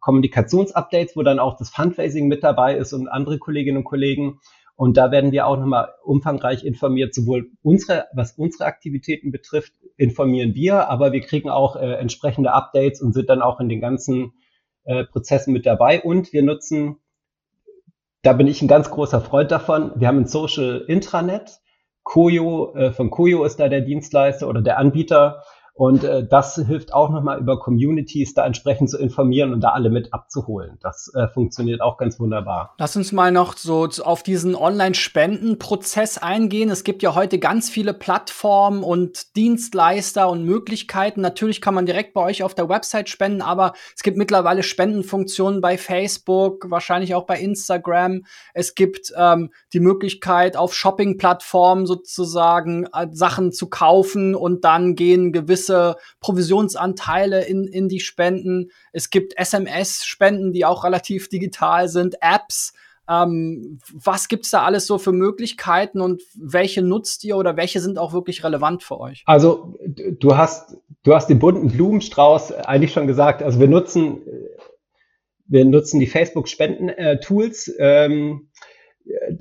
Kommunikationsupdates, 0.00 1.16
wo 1.16 1.22
dann 1.22 1.38
auch 1.38 1.56
das 1.56 1.70
Fundraising 1.70 2.28
mit 2.28 2.42
dabei 2.42 2.76
ist 2.76 2.92
und 2.92 3.08
andere 3.08 3.38
Kolleginnen 3.38 3.78
und 3.78 3.84
Kollegen. 3.84 4.40
Und 4.76 4.96
da 4.96 5.10
werden 5.10 5.30
wir 5.30 5.46
auch 5.46 5.58
nochmal 5.58 5.90
umfangreich 6.04 6.64
informiert, 6.64 7.14
sowohl 7.14 7.50
unsere, 7.62 8.06
was 8.14 8.32
unsere 8.32 8.64
Aktivitäten 8.64 9.30
betrifft, 9.30 9.74
informieren 9.98 10.54
wir, 10.54 10.88
aber 10.88 11.12
wir 11.12 11.20
kriegen 11.20 11.50
auch 11.50 11.76
äh, 11.76 11.96
entsprechende 11.96 12.52
Updates 12.52 13.02
und 13.02 13.12
sind 13.12 13.28
dann 13.28 13.42
auch 13.42 13.60
in 13.60 13.68
den 13.68 13.82
ganzen 13.82 14.32
äh, 14.84 15.04
Prozessen 15.04 15.52
mit 15.52 15.66
dabei. 15.66 16.00
Und 16.00 16.32
wir 16.32 16.42
nutzen 16.42 16.96
da 18.22 18.32
bin 18.32 18.46
ich 18.46 18.60
ein 18.62 18.68
ganz 18.68 18.90
großer 18.90 19.20
Freund 19.20 19.50
davon. 19.50 19.92
Wir 19.96 20.08
haben 20.08 20.18
ein 20.18 20.26
Social 20.26 20.84
Intranet. 20.86 21.60
Koyo, 22.02 22.74
äh, 22.74 22.92
von 22.92 23.10
Koyo 23.10 23.44
ist 23.44 23.60
da 23.60 23.68
der 23.68 23.82
Dienstleister 23.82 24.48
oder 24.48 24.62
der 24.62 24.78
Anbieter. 24.78 25.42
Und 25.80 26.04
äh, 26.04 26.26
das 26.28 26.56
hilft 26.56 26.92
auch 26.92 27.08
nochmal 27.08 27.40
über 27.40 27.58
Communities 27.58 28.34
da 28.34 28.44
entsprechend 28.44 28.90
zu 28.90 28.98
informieren 28.98 29.54
und 29.54 29.62
da 29.62 29.70
alle 29.70 29.88
mit 29.88 30.12
abzuholen. 30.12 30.76
Das 30.82 31.10
äh, 31.14 31.26
funktioniert 31.28 31.80
auch 31.80 31.96
ganz 31.96 32.20
wunderbar. 32.20 32.74
Lass 32.76 32.96
uns 32.96 33.12
mal 33.12 33.32
noch 33.32 33.56
so 33.56 33.88
auf 34.04 34.22
diesen 34.22 34.54
Online-Spenden-Prozess 34.54 36.18
eingehen. 36.18 36.68
Es 36.68 36.84
gibt 36.84 37.02
ja 37.02 37.14
heute 37.14 37.38
ganz 37.38 37.70
viele 37.70 37.94
Plattformen 37.94 38.82
und 38.82 39.34
Dienstleister 39.36 40.28
und 40.28 40.44
Möglichkeiten. 40.44 41.22
Natürlich 41.22 41.62
kann 41.62 41.72
man 41.72 41.86
direkt 41.86 42.12
bei 42.12 42.20
euch 42.20 42.42
auf 42.42 42.54
der 42.54 42.68
Website 42.68 43.08
spenden, 43.08 43.40
aber 43.40 43.72
es 43.96 44.02
gibt 44.02 44.18
mittlerweile 44.18 44.62
Spendenfunktionen 44.62 45.62
bei 45.62 45.78
Facebook, 45.78 46.70
wahrscheinlich 46.70 47.14
auch 47.14 47.24
bei 47.24 47.40
Instagram. 47.40 48.24
Es 48.52 48.74
gibt 48.74 49.14
ähm, 49.16 49.50
die 49.72 49.80
Möglichkeit, 49.80 50.58
auf 50.58 50.74
Shopping-Plattformen 50.74 51.86
sozusagen 51.86 52.84
äh, 52.92 53.06
Sachen 53.12 53.50
zu 53.50 53.70
kaufen 53.70 54.34
und 54.34 54.66
dann 54.66 54.94
gehen 54.94 55.32
gewisse 55.32 55.69
gewisse 55.70 55.96
Provisionsanteile 56.20 57.44
in, 57.44 57.66
in 57.66 57.88
die 57.88 58.00
Spenden. 58.00 58.70
Es 58.92 59.10
gibt 59.10 59.36
SMS-Spenden, 59.36 60.52
die 60.52 60.64
auch 60.64 60.84
relativ 60.84 61.28
digital 61.28 61.88
sind, 61.88 62.16
Apps. 62.20 62.72
Ähm, 63.08 63.80
was 63.92 64.28
gibt's 64.28 64.50
da 64.50 64.62
alles 64.62 64.86
so 64.86 64.98
für 64.98 65.12
Möglichkeiten 65.12 66.00
und 66.00 66.22
welche 66.34 66.82
nutzt 66.82 67.24
ihr 67.24 67.36
oder 67.36 67.56
welche 67.56 67.80
sind 67.80 67.98
auch 67.98 68.12
wirklich 68.12 68.44
relevant 68.44 68.82
für 68.82 69.00
euch? 69.00 69.22
Also 69.26 69.74
du 69.86 70.36
hast, 70.36 70.76
du 71.02 71.14
hast 71.14 71.28
den 71.28 71.40
bunten 71.40 71.68
Blumenstrauß 71.68 72.52
eigentlich 72.52 72.92
schon 72.92 73.08
gesagt. 73.08 73.42
Also 73.42 73.58
wir 73.58 73.68
nutzen, 73.68 74.20
wir 75.46 75.64
nutzen 75.64 75.98
die 75.98 76.06
Facebook-Spenden-Tools. 76.06 77.74
Ähm, 77.78 78.50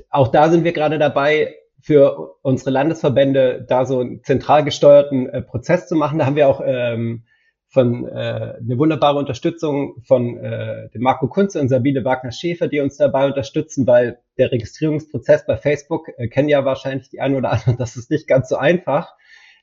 auch 0.10 0.30
da 0.30 0.50
sind 0.50 0.64
wir 0.64 0.74
gerade 0.74 0.98
dabei, 0.98 1.54
für 1.82 2.36
unsere 2.42 2.72
Landesverbände 2.72 3.66
da 3.68 3.86
so 3.86 4.00
einen 4.00 4.24
zentral 4.24 4.64
gesteuerten 4.64 5.30
äh, 5.30 5.42
Prozess 5.42 5.88
zu 5.88 5.96
machen. 5.96 6.20
Da 6.20 6.26
haben 6.26 6.36
wir 6.36 6.48
auch 6.48 6.62
ähm, 6.64 7.24
von 7.70 8.08
äh, 8.08 8.56
eine 8.60 8.78
wunderbare 8.78 9.20
Unterstützung 9.20 10.02
von 10.02 10.38
äh, 10.38 10.90
dem 10.90 11.02
Marco 11.02 11.28
Kunze 11.28 11.62
und 11.62 11.70
Sabine 11.70 12.04
Wagner-Schäfer, 12.04 12.68
die 12.68 12.80
uns 12.80 12.98
dabei 12.98 13.28
unterstützen, 13.28 13.86
weil 13.86 14.20
der 14.38 14.52
Registrierungsprozess 14.52 15.46
bei 15.46 15.56
Facebook 15.56 16.10
äh, 16.18 16.28
kennen 16.28 16.50
ja 16.50 16.66
wahrscheinlich 16.66 17.10
die 17.10 17.22
einen 17.22 17.36
oder 17.36 17.52
anderen, 17.52 17.78
das 17.78 17.96
ist 17.96 18.10
nicht 18.10 18.28
ganz 18.28 18.50
so 18.50 18.58
einfach. 18.58 19.14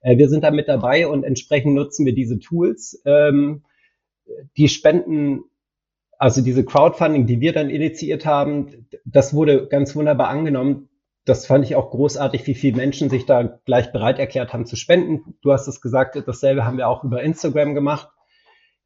Äh, 0.01 0.19
wir 0.19 0.29
sind 0.29 0.45
da 0.45 0.53
mit 0.53 0.69
dabei 0.69 1.09
und 1.09 1.25
entsprechend 1.25 1.75
nutzen 1.75 2.07
wir 2.07 2.15
diese 2.15 2.39
Tools. 2.39 3.03
Ähm, 3.05 3.65
die 4.57 4.69
Spenden, 4.69 5.45
also 6.17 6.43
diese 6.43 6.65
Crowdfunding, 6.65 7.27
die 7.27 7.41
wir 7.41 7.53
dann 7.53 7.71
initiiert 7.71 8.25
haben, 8.25 8.89
das 9.05 9.35
wurde 9.35 9.67
ganz 9.67 9.95
wunderbar 9.95 10.29
angenommen 10.29 10.89
das 11.27 11.45
fand 11.45 11.65
ich 11.65 11.75
auch 11.75 11.91
großartig, 11.91 12.47
wie 12.47 12.55
viele 12.55 12.77
Menschen 12.77 13.11
sich 13.11 13.27
da 13.27 13.43
gleich 13.43 13.93
bereit 13.93 14.19
erklärt 14.19 14.53
haben 14.53 14.65
zu 14.65 14.77
spenden. 14.77 15.35
Du 15.43 15.53
hast 15.53 15.67
es 15.67 15.81
gesagt, 15.81 16.17
dasselbe 16.25 16.65
haben 16.65 16.79
wir 16.79 16.89
auch 16.89 17.03
über 17.03 17.21
Instagram 17.21 17.75
gemacht. 17.75 18.09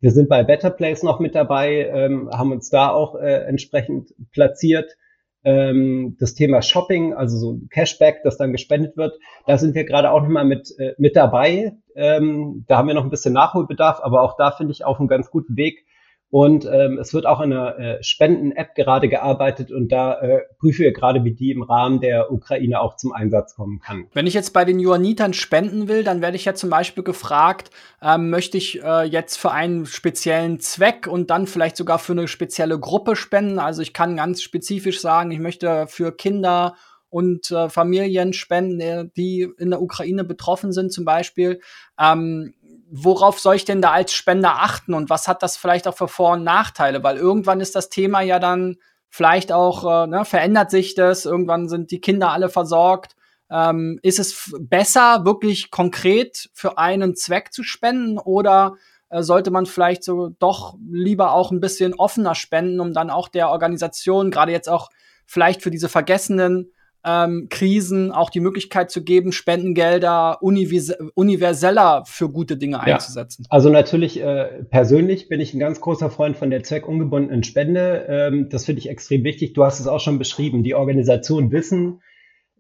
Wir 0.01 0.11
sind 0.11 0.31
bei 0.31 0.43
Better 0.43 0.71
Place 0.71 1.03
noch 1.03 1.21
mit 1.21 1.35
dabei, 1.35 1.91
ähm, 1.93 2.31
haben 2.33 2.53
uns 2.53 2.71
da 2.71 2.89
auch 2.89 3.15
äh, 3.17 3.45
entsprechend 3.45 4.15
platziert. 4.33 4.97
Ähm, 5.45 6.17
das 6.19 6.33
Thema 6.33 6.63
Shopping, 6.63 7.13
also 7.13 7.37
so 7.37 7.61
Cashback, 7.69 8.23
das 8.25 8.39
dann 8.39 8.53
gespendet 8.53 8.97
wird, 8.97 9.19
da 9.47 9.59
sind 9.59 9.75
wir 9.75 9.85
gerade 9.85 10.11
auch 10.11 10.23
nochmal 10.23 10.47
mit, 10.47 10.75
äh, 10.79 10.95
mit 10.97 11.17
dabei. 11.17 11.73
Ähm, 11.95 12.65
da 12.67 12.79
haben 12.79 12.89
wir 12.89 12.95
noch 12.95 13.05
ein 13.05 13.11
bisschen 13.11 13.35
Nachholbedarf, 13.35 14.01
aber 14.03 14.23
auch 14.23 14.39
da 14.39 14.51
finde 14.51 14.73
ich 14.73 14.87
auf 14.87 14.99
einem 14.99 15.09
ganz 15.09 15.31
guten 15.31 15.57
Weg, 15.57 15.85
und 16.31 16.65
ähm, 16.65 16.99
es 16.99 17.13
wird 17.13 17.27
auch 17.27 17.41
an 17.41 17.53
einer 17.53 17.79
äh, 17.79 18.03
Spenden-App 18.03 18.77
gerade 18.77 19.09
gearbeitet 19.09 19.73
und 19.73 19.91
da 19.91 20.21
äh, 20.21 20.43
prüfen 20.61 20.85
wir 20.85 20.93
gerade, 20.93 21.25
wie 21.25 21.35
die 21.35 21.51
im 21.51 21.63
Rahmen 21.63 22.01
der 22.01 22.31
Ukraine 22.31 22.81
auch 22.81 22.97
zum 22.97 23.13
Einsatz 23.13 23.57
kommen 23.57 23.81
kann. 23.81 24.07
Wenn 24.13 24.29
ich 24.29 24.35
jetzt 24.35 24.53
bei 24.53 24.65
den 24.65 24.79
Johannitern 24.79 25.33
spenden 25.33 25.89
will, 25.89 26.05
dann 26.05 26.23
werde 26.23 26.37
ich 26.37 26.45
ja 26.45 26.55
zum 26.55 26.71
Beispiel 26.71 27.03
gefragt, 27.03 27.71
ähm, 28.01 28.31
möchte 28.31 28.59
ich 28.59 28.81
äh, 28.81 29.03
jetzt 29.03 29.39
für 29.39 29.51
einen 29.51 29.87
speziellen 29.87 30.61
Zweck 30.61 31.09
und 31.09 31.31
dann 31.31 31.49
vielleicht 31.49 31.77
sogar 31.77 31.99
für 31.99 32.13
eine 32.13 32.29
spezielle 32.29 32.79
Gruppe 32.79 33.17
spenden. 33.17 33.59
Also 33.59 33.83
ich 33.83 33.93
kann 33.93 34.17
ganz 34.17 34.41
spezifisch 34.41 35.01
sagen, 35.01 35.33
ich 35.33 35.41
möchte 35.41 35.89
für 35.89 36.13
Kinder 36.13 36.77
und 37.09 37.51
äh, 37.51 37.69
Familien 37.69 38.33
spenden, 38.33 38.81
äh, 38.81 39.09
die 39.17 39.49
in 39.59 39.71
der 39.71 39.83
Ukraine 39.83 40.23
betroffen 40.23 40.73
sind 40.73 40.93
zum 40.93 41.05
Beispiel. 41.05 41.61
Ähm, 42.01 42.55
worauf 42.91 43.39
soll 43.39 43.55
ich 43.55 43.65
denn 43.65 43.81
da 43.81 43.93
als 43.93 44.13
Spender 44.13 44.61
achten 44.61 44.95
und 44.95 45.11
was 45.11 45.29
hat 45.29 45.43
das 45.43 45.57
vielleicht 45.57 45.87
auch 45.87 45.97
für 45.97 46.09
Vor- 46.09 46.33
und 46.33 46.45
Nachteile? 46.45 47.03
Weil 47.03 47.17
irgendwann 47.17 47.61
ist 47.61 47.77
das 47.77 47.89
Thema 47.89 48.21
ja 48.21 48.39
dann 48.39 48.77
vielleicht 49.09 49.53
auch, 49.53 50.05
äh, 50.05 50.07
ne, 50.07 50.25
verändert 50.25 50.71
sich 50.71 50.95
das, 50.95 51.25
irgendwann 51.25 51.69
sind 51.69 51.91
die 51.91 52.01
Kinder 52.01 52.31
alle 52.31 52.49
versorgt. 52.49 53.17
Ähm, 53.51 53.99
ist 54.03 54.19
es 54.19 54.55
besser, 54.61 55.25
wirklich 55.25 55.71
konkret 55.71 56.51
für 56.53 56.79
einen 56.79 57.17
Zweck 57.17 57.53
zu 57.53 57.65
spenden 57.65 58.19
oder 58.19 58.77
äh, 59.09 59.23
sollte 59.23 59.51
man 59.51 59.67
vielleicht 59.67 60.05
so 60.05 60.31
doch 60.39 60.77
lieber 60.89 61.33
auch 61.33 61.51
ein 61.51 61.61
bisschen 61.61 61.95
offener 61.95 62.35
spenden, 62.35 62.81
um 62.81 62.93
dann 62.93 63.11
auch 63.11 63.29
der 63.29 63.51
Organisation, 63.51 64.31
gerade 64.31 64.53
jetzt 64.53 64.69
auch 64.69 64.91
vielleicht 65.27 65.63
für 65.63 65.71
diese 65.71 65.89
vergessenen 65.89 66.73
ähm, 67.05 67.47
Krisen 67.49 68.13
auch 68.13 68.31
die 68.31 68.41
Möglichkeit 68.41 68.91
zu 68.91 69.03
geben, 69.03 69.33
Spendengelder 69.33 70.43
univers 70.43 70.93
universeller 71.15 72.05
für 72.07 72.31
gute 72.31 72.57
Dinge 72.57 72.81
einzusetzen. 72.81 73.45
Ja. 73.45 73.51
Also 73.51 73.71
natürlich 73.71 74.21
äh, 74.21 74.65
persönlich 74.71 75.29
bin 75.29 75.41
ich 75.41 75.55
ein 75.55 75.61
ganz 75.61 75.81
großer 75.81 76.11
Freund 76.11 76.37
von 76.37 76.51
der 76.51 76.63
zweckungebundenen 76.63 77.43
Spende. 77.43 78.07
Ähm, 78.09 78.49
das 78.51 78.67
finde 78.67 78.81
ich 78.81 78.91
extrem 78.91 79.25
wichtig. 79.25 79.55
Du 79.55 79.65
hast 79.65 79.81
es 79.81 79.87
auch 79.87 80.01
schon 80.01 80.19
beschrieben. 80.19 80.63
Die 80.63 80.75
Organisationen 80.75 81.51
wissen, 81.53 82.01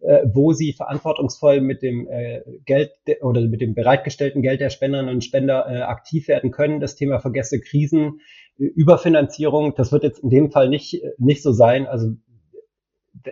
äh, 0.00 0.26
wo 0.33 0.53
sie 0.55 0.72
verantwortungsvoll 0.72 1.61
mit 1.61 1.83
dem 1.83 2.09
äh, 2.09 2.40
Geld 2.64 2.92
oder 3.20 3.42
mit 3.42 3.61
dem 3.61 3.74
bereitgestellten 3.74 4.40
Geld 4.40 4.61
der 4.61 4.70
Spenderinnen 4.70 5.14
und 5.14 5.24
Spender 5.24 5.66
äh, 5.68 5.83
aktiv 5.83 6.29
werden 6.29 6.50
können. 6.50 6.81
Das 6.81 6.96
Thema 6.96 7.20
vergesse 7.20 7.61
Krisen, 7.61 8.20
äh, 8.59 8.64
Überfinanzierung, 8.64 9.74
das 9.76 9.92
wird 9.92 10.05
jetzt 10.05 10.20
in 10.20 10.31
dem 10.31 10.50
Fall 10.50 10.70
nicht, 10.70 11.03
nicht 11.18 11.42
so 11.42 11.53
sein. 11.53 11.87
Also 11.87 12.14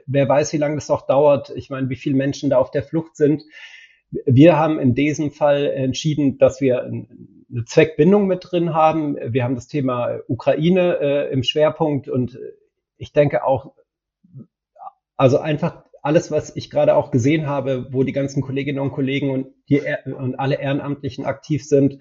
wer 0.06 0.28
weiß, 0.28 0.52
wie 0.52 0.58
lange 0.58 0.76
das 0.76 0.88
noch 0.88 1.06
dauert. 1.06 1.50
Ich 1.50 1.70
meine, 1.70 1.88
wie 1.88 1.96
viele 1.96 2.16
Menschen 2.16 2.50
da 2.50 2.58
auf 2.58 2.70
der 2.70 2.82
Flucht 2.82 3.16
sind. 3.16 3.42
Wir 4.10 4.58
haben 4.58 4.78
in 4.78 4.94
diesem 4.94 5.30
Fall 5.30 5.66
entschieden, 5.66 6.38
dass 6.38 6.60
wir 6.60 6.82
eine 6.82 7.64
Zweckbindung 7.66 8.26
mit 8.26 8.46
drin 8.50 8.74
haben. 8.74 9.16
Wir 9.32 9.44
haben 9.44 9.54
das 9.54 9.68
Thema 9.68 10.20
Ukraine 10.28 10.98
äh, 11.00 11.32
im 11.32 11.42
Schwerpunkt 11.42 12.08
und 12.08 12.38
ich 12.96 13.12
denke 13.12 13.44
auch, 13.44 13.74
also 15.16 15.38
einfach 15.38 15.84
alles, 16.02 16.30
was 16.30 16.54
ich 16.56 16.70
gerade 16.70 16.94
auch 16.94 17.10
gesehen 17.10 17.46
habe, 17.46 17.88
wo 17.90 18.02
die 18.02 18.12
ganzen 18.12 18.42
Kolleginnen 18.42 18.78
und 18.78 18.92
Kollegen 18.92 19.30
und, 19.30 19.48
die, 19.68 19.82
und 20.06 20.36
alle 20.36 20.60
Ehrenamtlichen 20.60 21.24
aktiv 21.24 21.64
sind, 21.64 21.98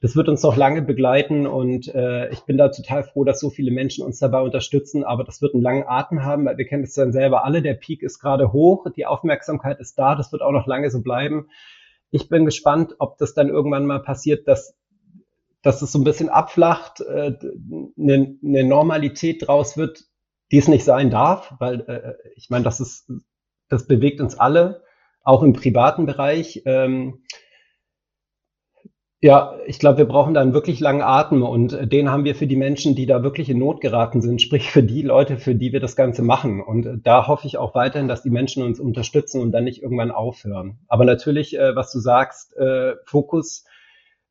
das 0.00 0.16
wird 0.16 0.28
uns 0.28 0.42
noch 0.42 0.56
lange 0.56 0.82
begleiten 0.82 1.46
und 1.46 1.92
äh, 1.94 2.30
ich 2.30 2.40
bin 2.40 2.56
da 2.56 2.68
total 2.68 3.02
froh, 3.02 3.24
dass 3.24 3.40
so 3.40 3.50
viele 3.50 3.70
Menschen 3.70 4.04
uns 4.04 4.18
dabei 4.18 4.40
unterstützen, 4.42 5.04
aber 5.04 5.24
das 5.24 5.42
wird 5.42 5.54
einen 5.54 5.62
langen 5.62 5.84
Atem 5.86 6.24
haben, 6.24 6.44
weil 6.44 6.58
wir 6.58 6.66
kennen 6.66 6.84
es 6.84 6.94
dann 6.94 7.12
selber 7.12 7.44
alle, 7.44 7.62
der 7.62 7.74
Peak 7.74 8.02
ist 8.02 8.18
gerade 8.18 8.52
hoch, 8.52 8.86
die 8.96 9.06
Aufmerksamkeit 9.06 9.80
ist 9.80 9.98
da, 9.98 10.14
das 10.14 10.32
wird 10.32 10.42
auch 10.42 10.52
noch 10.52 10.66
lange 10.66 10.90
so 10.90 11.02
bleiben. 11.02 11.48
Ich 12.10 12.28
bin 12.28 12.44
gespannt, 12.44 12.94
ob 12.98 13.18
das 13.18 13.34
dann 13.34 13.48
irgendwann 13.48 13.86
mal 13.86 14.00
passiert, 14.00 14.48
dass 14.48 14.78
dass 15.62 15.82
es 15.82 15.92
so 15.92 15.98
ein 15.98 16.04
bisschen 16.04 16.28
abflacht, 16.28 17.00
äh, 17.00 17.34
eine, 17.98 18.38
eine 18.42 18.64
Normalität 18.64 19.46
draus 19.46 19.76
wird, 19.76 20.04
die 20.52 20.58
es 20.58 20.68
nicht 20.68 20.84
sein 20.84 21.10
darf, 21.10 21.54
weil 21.58 21.80
äh, 21.80 22.14
ich 22.36 22.48
meine, 22.48 22.64
das 22.64 22.80
ist, 22.80 23.10
das 23.68 23.86
bewegt 23.86 24.20
uns 24.20 24.38
alle, 24.38 24.82
auch 25.22 25.42
im 25.42 25.52
privaten 25.52 26.06
Bereich. 26.06 26.62
Ähm, 26.64 27.22
ja, 29.20 29.56
ich 29.66 29.80
glaube, 29.80 29.98
wir 29.98 30.04
brauchen 30.04 30.34
da 30.34 30.40
einen 30.40 30.54
wirklich 30.54 30.78
langen 30.78 31.02
Atem 31.02 31.42
und 31.42 31.72
äh, 31.72 31.86
den 31.88 32.10
haben 32.10 32.24
wir 32.24 32.36
für 32.36 32.46
die 32.46 32.56
Menschen, 32.56 32.94
die 32.94 33.06
da 33.06 33.24
wirklich 33.24 33.50
in 33.50 33.58
Not 33.58 33.80
geraten 33.80 34.20
sind, 34.20 34.40
sprich 34.42 34.70
für 34.70 34.82
die 34.82 35.02
Leute, 35.02 35.38
für 35.38 35.56
die 35.56 35.72
wir 35.72 35.80
das 35.80 35.96
Ganze 35.96 36.22
machen. 36.22 36.60
Und 36.62 36.86
äh, 36.86 36.98
da 37.02 37.26
hoffe 37.26 37.46
ich 37.46 37.58
auch 37.58 37.74
weiterhin, 37.74 38.06
dass 38.06 38.22
die 38.22 38.30
Menschen 38.30 38.62
uns 38.62 38.78
unterstützen 38.78 39.40
und 39.40 39.50
dann 39.50 39.64
nicht 39.64 39.82
irgendwann 39.82 40.12
aufhören. 40.12 40.78
Aber 40.86 41.04
natürlich, 41.04 41.58
äh, 41.58 41.74
was 41.74 41.92
du 41.92 41.98
sagst, 41.98 42.54
Fokus 43.04 43.64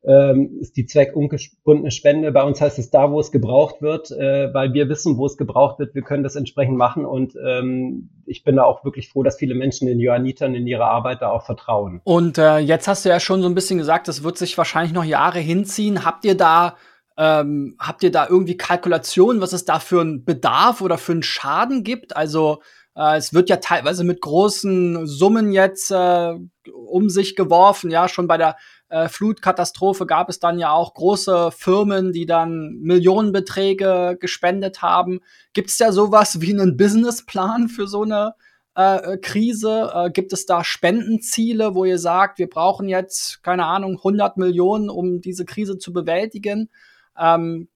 ähm, 0.04 0.58
ist 0.60 0.76
die 0.76 0.86
zweckungebundene 0.86 1.90
Spende. 1.90 2.30
Bei 2.32 2.44
uns 2.44 2.60
heißt 2.60 2.78
es 2.78 2.90
da, 2.90 3.10
wo 3.10 3.20
es 3.20 3.32
gebraucht 3.32 3.82
wird, 3.82 4.10
äh, 4.10 4.52
weil 4.54 4.72
wir 4.72 4.88
wissen, 4.88 5.16
wo 5.16 5.26
es 5.26 5.36
gebraucht 5.36 5.78
wird. 5.78 5.94
Wir 5.94 6.02
können 6.02 6.22
das 6.22 6.36
entsprechend 6.36 6.76
machen 6.76 7.04
und 7.04 7.34
ähm, 7.44 8.10
ich 8.26 8.44
bin 8.44 8.56
da 8.56 8.64
auch 8.64 8.84
wirklich 8.84 9.08
froh, 9.08 9.22
dass 9.22 9.36
viele 9.38 9.54
Menschen 9.54 9.88
den 9.88 9.98
Johannitern 9.98 10.54
in 10.54 10.66
ihrer 10.66 10.86
Arbeit 10.86 11.22
da 11.22 11.30
auch 11.30 11.44
vertrauen. 11.44 12.00
Und 12.04 12.38
äh, 12.38 12.58
jetzt 12.58 12.86
hast 12.86 13.04
du 13.04 13.08
ja 13.08 13.20
schon 13.20 13.42
so 13.42 13.48
ein 13.48 13.54
bisschen 13.54 13.78
gesagt, 13.78 14.08
das 14.08 14.22
wird 14.22 14.38
sich 14.38 14.56
wahrscheinlich 14.56 14.92
noch 14.92 15.04
Jahre 15.04 15.40
hinziehen. 15.40 16.04
Habt 16.04 16.24
ihr 16.24 16.36
da 16.36 16.76
ähm, 17.20 17.74
habt 17.80 18.04
ihr 18.04 18.12
da 18.12 18.28
irgendwie 18.28 18.56
Kalkulationen, 18.56 19.42
was 19.42 19.52
es 19.52 19.64
da 19.64 19.80
für 19.80 20.00
einen 20.00 20.24
Bedarf 20.24 20.80
oder 20.80 20.98
für 20.98 21.12
einen 21.12 21.24
Schaden 21.24 21.82
gibt? 21.82 22.16
Also 22.16 22.62
es 22.98 23.32
wird 23.32 23.48
ja 23.48 23.56
teilweise 23.56 24.02
mit 24.02 24.20
großen 24.20 25.06
Summen 25.06 25.52
jetzt 25.52 25.90
äh, 25.90 26.34
um 26.72 27.08
sich 27.08 27.36
geworfen. 27.36 27.90
Ja, 27.90 28.08
schon 28.08 28.26
bei 28.26 28.36
der 28.36 28.56
äh, 28.88 29.08
Flutkatastrophe 29.08 30.06
gab 30.06 30.28
es 30.28 30.38
dann 30.40 30.58
ja 30.58 30.70
auch 30.72 30.94
große 30.94 31.50
Firmen, 31.52 32.12
die 32.12 32.26
dann 32.26 32.78
Millionenbeträge 32.80 34.16
gespendet 34.18 34.82
haben. 34.82 35.20
Gibt 35.52 35.70
es 35.70 35.76
da 35.76 35.92
sowas 35.92 36.40
wie 36.40 36.52
einen 36.52 36.76
Businessplan 36.76 37.68
für 37.68 37.86
so 37.86 38.02
eine 38.02 38.34
äh, 38.74 39.18
Krise? 39.18 39.92
Äh, 39.94 40.10
gibt 40.10 40.32
es 40.32 40.46
da 40.46 40.64
Spendenziele, 40.64 41.74
wo 41.74 41.84
ihr 41.84 41.98
sagt, 41.98 42.38
wir 42.38 42.48
brauchen 42.48 42.88
jetzt, 42.88 43.42
keine 43.42 43.66
Ahnung, 43.66 43.98
100 43.98 44.38
Millionen, 44.38 44.90
um 44.90 45.20
diese 45.20 45.44
Krise 45.44 45.78
zu 45.78 45.92
bewältigen? 45.92 46.70
Ähm, 47.18 47.68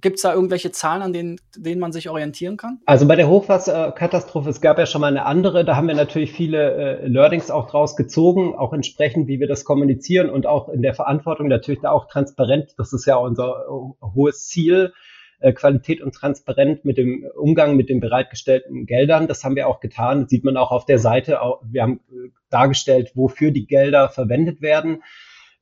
Gibt 0.00 0.16
es 0.16 0.22
da 0.22 0.34
irgendwelche 0.34 0.70
Zahlen, 0.70 1.02
an 1.02 1.12
denen, 1.12 1.40
denen 1.56 1.80
man 1.80 1.92
sich 1.92 2.08
orientieren 2.08 2.56
kann? 2.56 2.80
Also 2.86 3.06
bei 3.06 3.16
der 3.16 3.28
Hochwasserkatastrophe, 3.28 4.48
es 4.50 4.60
gab 4.60 4.78
ja 4.78 4.86
schon 4.86 5.00
mal 5.00 5.08
eine 5.08 5.24
andere, 5.24 5.64
da 5.64 5.76
haben 5.76 5.88
wir 5.88 5.94
natürlich 5.94 6.32
viele 6.32 7.00
äh, 7.00 7.06
Learnings 7.06 7.50
auch 7.50 7.70
draus 7.70 7.96
gezogen, 7.96 8.54
auch 8.54 8.72
entsprechend, 8.72 9.28
wie 9.28 9.40
wir 9.40 9.48
das 9.48 9.64
kommunizieren 9.64 10.30
und 10.30 10.46
auch 10.46 10.68
in 10.68 10.82
der 10.82 10.94
Verantwortung 10.94 11.48
natürlich 11.48 11.80
da 11.80 11.90
auch 11.90 12.08
transparent. 12.08 12.74
Das 12.76 12.92
ist 12.92 13.06
ja 13.06 13.16
unser 13.16 13.66
äh, 13.66 14.06
hohes 14.14 14.46
Ziel, 14.46 14.92
äh, 15.40 15.52
Qualität 15.52 16.02
und 16.02 16.14
Transparenz 16.14 16.84
mit 16.84 16.98
dem 16.98 17.24
Umgang 17.36 17.76
mit 17.76 17.88
den 17.88 18.00
bereitgestellten 18.00 18.86
Geldern. 18.86 19.28
Das 19.28 19.44
haben 19.44 19.56
wir 19.56 19.68
auch 19.68 19.80
getan. 19.80 20.22
Das 20.22 20.30
sieht 20.30 20.44
man 20.44 20.56
auch 20.56 20.72
auf 20.72 20.84
der 20.84 20.98
Seite. 20.98 21.38
Wir 21.62 21.82
haben 21.82 22.00
äh, 22.10 22.30
dargestellt, 22.50 23.12
wofür 23.14 23.50
die 23.50 23.66
Gelder 23.66 24.08
verwendet 24.08 24.62
werden. 24.62 25.02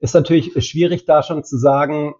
Ist 0.00 0.14
natürlich 0.14 0.52
schwierig, 0.66 1.04
da 1.04 1.22
schon 1.22 1.44
zu 1.44 1.58
sagen, 1.58 2.14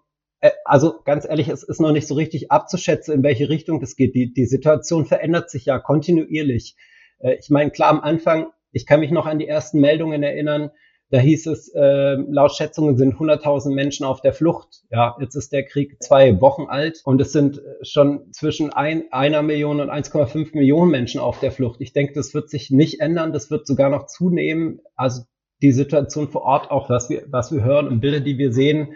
also 0.65 1.01
ganz 1.03 1.25
ehrlich, 1.27 1.47
es 1.47 1.63
ist 1.63 1.81
noch 1.81 1.91
nicht 1.91 2.07
so 2.07 2.15
richtig 2.15 2.51
abzuschätzen, 2.51 3.13
in 3.13 3.23
welche 3.23 3.49
Richtung 3.49 3.79
das 3.79 3.95
geht. 3.95 4.15
Die, 4.15 4.33
die 4.33 4.45
Situation 4.45 5.05
verändert 5.05 5.49
sich 5.49 5.65
ja 5.65 5.79
kontinuierlich. 5.79 6.75
Äh, 7.19 7.35
ich 7.39 7.49
meine, 7.49 7.71
klar, 7.71 7.89
am 7.89 8.01
Anfang, 8.01 8.47
ich 8.71 8.85
kann 8.85 8.99
mich 8.99 9.11
noch 9.11 9.25
an 9.25 9.39
die 9.39 9.47
ersten 9.47 9.79
Meldungen 9.79 10.23
erinnern, 10.23 10.71
da 11.09 11.19
hieß 11.19 11.47
es, 11.47 11.73
äh, 11.73 12.15
laut 12.27 12.53
Schätzungen 12.53 12.97
sind 12.97 13.15
100.000 13.15 13.73
Menschen 13.73 14.05
auf 14.05 14.19
der 14.19 14.33
Flucht. 14.33 14.81
Ja, 14.91 15.15
jetzt 15.21 15.35
ist 15.35 15.53
der 15.53 15.63
Krieg 15.63 16.03
zwei 16.03 16.41
Wochen 16.41 16.63
alt 16.63 17.01
und 17.05 17.21
es 17.21 17.31
sind 17.31 17.61
schon 17.81 18.33
zwischen 18.33 18.73
ein, 18.73 19.05
einer 19.11 19.41
Million 19.41 19.79
und 19.79 19.89
1,5 19.89 20.53
Millionen 20.53 20.91
Menschen 20.91 21.21
auf 21.21 21.39
der 21.39 21.51
Flucht. 21.51 21.79
Ich 21.79 21.93
denke, 21.93 22.13
das 22.13 22.33
wird 22.33 22.49
sich 22.49 22.71
nicht 22.71 22.99
ändern, 22.99 23.31
das 23.31 23.49
wird 23.49 23.67
sogar 23.67 23.89
noch 23.89 24.07
zunehmen. 24.07 24.81
Also 24.97 25.21
die 25.61 25.71
Situation 25.71 26.27
vor 26.27 26.41
Ort, 26.41 26.71
auch 26.71 26.89
was 26.89 27.09
wir, 27.09 27.23
was 27.29 27.53
wir 27.53 27.63
hören 27.63 27.87
und 27.87 28.01
Bilder, 28.01 28.19
die 28.19 28.37
wir 28.37 28.51
sehen, 28.51 28.93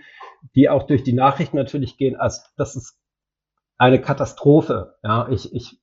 die 0.55 0.69
auch 0.69 0.83
durch 0.83 1.03
die 1.03 1.13
Nachrichten 1.13 1.57
natürlich 1.57 1.97
gehen, 1.97 2.15
als 2.15 2.53
das 2.57 2.75
ist 2.75 2.97
eine 3.77 3.99
Katastrophe. 3.99 4.95
Ja, 5.03 5.27
ich, 5.29 5.53
ich, 5.53 5.79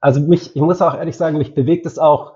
also 0.00 0.20
mich, 0.20 0.54
ich 0.54 0.62
muss 0.62 0.82
auch 0.82 0.96
ehrlich 0.96 1.16
sagen, 1.16 1.38
mich 1.38 1.54
bewegt 1.54 1.86
es 1.86 1.98
auch 1.98 2.34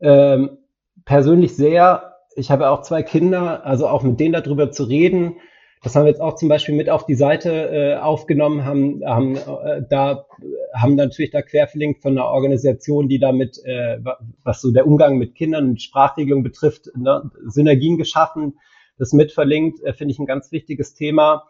ähm, 0.00 0.58
persönlich 1.04 1.56
sehr. 1.56 2.16
Ich 2.36 2.50
habe 2.50 2.70
auch 2.70 2.82
zwei 2.82 3.02
Kinder, 3.02 3.64
also 3.64 3.88
auch 3.88 4.02
mit 4.02 4.20
denen 4.20 4.34
darüber 4.34 4.70
zu 4.70 4.84
reden. 4.84 5.36
Das 5.82 5.94
haben 5.94 6.04
wir 6.04 6.10
jetzt 6.10 6.20
auch 6.20 6.36
zum 6.36 6.48
Beispiel 6.48 6.74
mit 6.74 6.88
auf 6.88 7.04
die 7.06 7.14
Seite 7.14 7.50
äh, 7.50 7.96
aufgenommen, 7.96 8.64
haben, 8.64 9.02
haben 9.04 9.36
äh, 9.36 9.82
da 9.88 10.26
haben 10.72 10.94
natürlich 10.94 11.30
da 11.30 11.42
querverlinkt 11.42 12.00
von 12.00 12.12
einer 12.12 12.26
Organisation, 12.26 13.08
die 13.08 13.18
damit, 13.18 13.62
äh, 13.64 13.98
was 14.42 14.60
so 14.60 14.72
der 14.72 14.86
Umgang 14.86 15.18
mit 15.18 15.34
Kindern 15.34 15.70
und 15.70 15.82
Sprachregelung 15.82 16.42
betrifft, 16.42 16.90
ne, 16.96 17.30
Synergien 17.46 17.98
geschaffen 17.98 18.54
das 18.98 19.12
mit 19.12 19.32
verlinkt, 19.32 19.82
äh, 19.82 19.92
finde 19.92 20.12
ich 20.12 20.18
ein 20.18 20.26
ganz 20.26 20.52
wichtiges 20.52 20.94
Thema. 20.94 21.44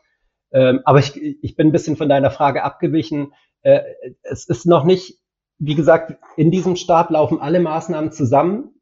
Ähm, 0.52 0.80
aber 0.84 1.00
ich, 1.00 1.16
ich 1.16 1.56
bin 1.56 1.68
ein 1.68 1.72
bisschen 1.72 1.96
von 1.96 2.08
deiner 2.08 2.30
Frage 2.30 2.62
abgewichen. 2.62 3.32
Äh, 3.62 3.80
es 4.22 4.46
ist 4.48 4.66
noch 4.66 4.84
nicht, 4.84 5.18
wie 5.58 5.74
gesagt, 5.74 6.18
in 6.36 6.50
diesem 6.50 6.76
Stab 6.76 7.10
laufen 7.10 7.40
alle 7.40 7.60
Maßnahmen 7.60 8.12
zusammen. 8.12 8.80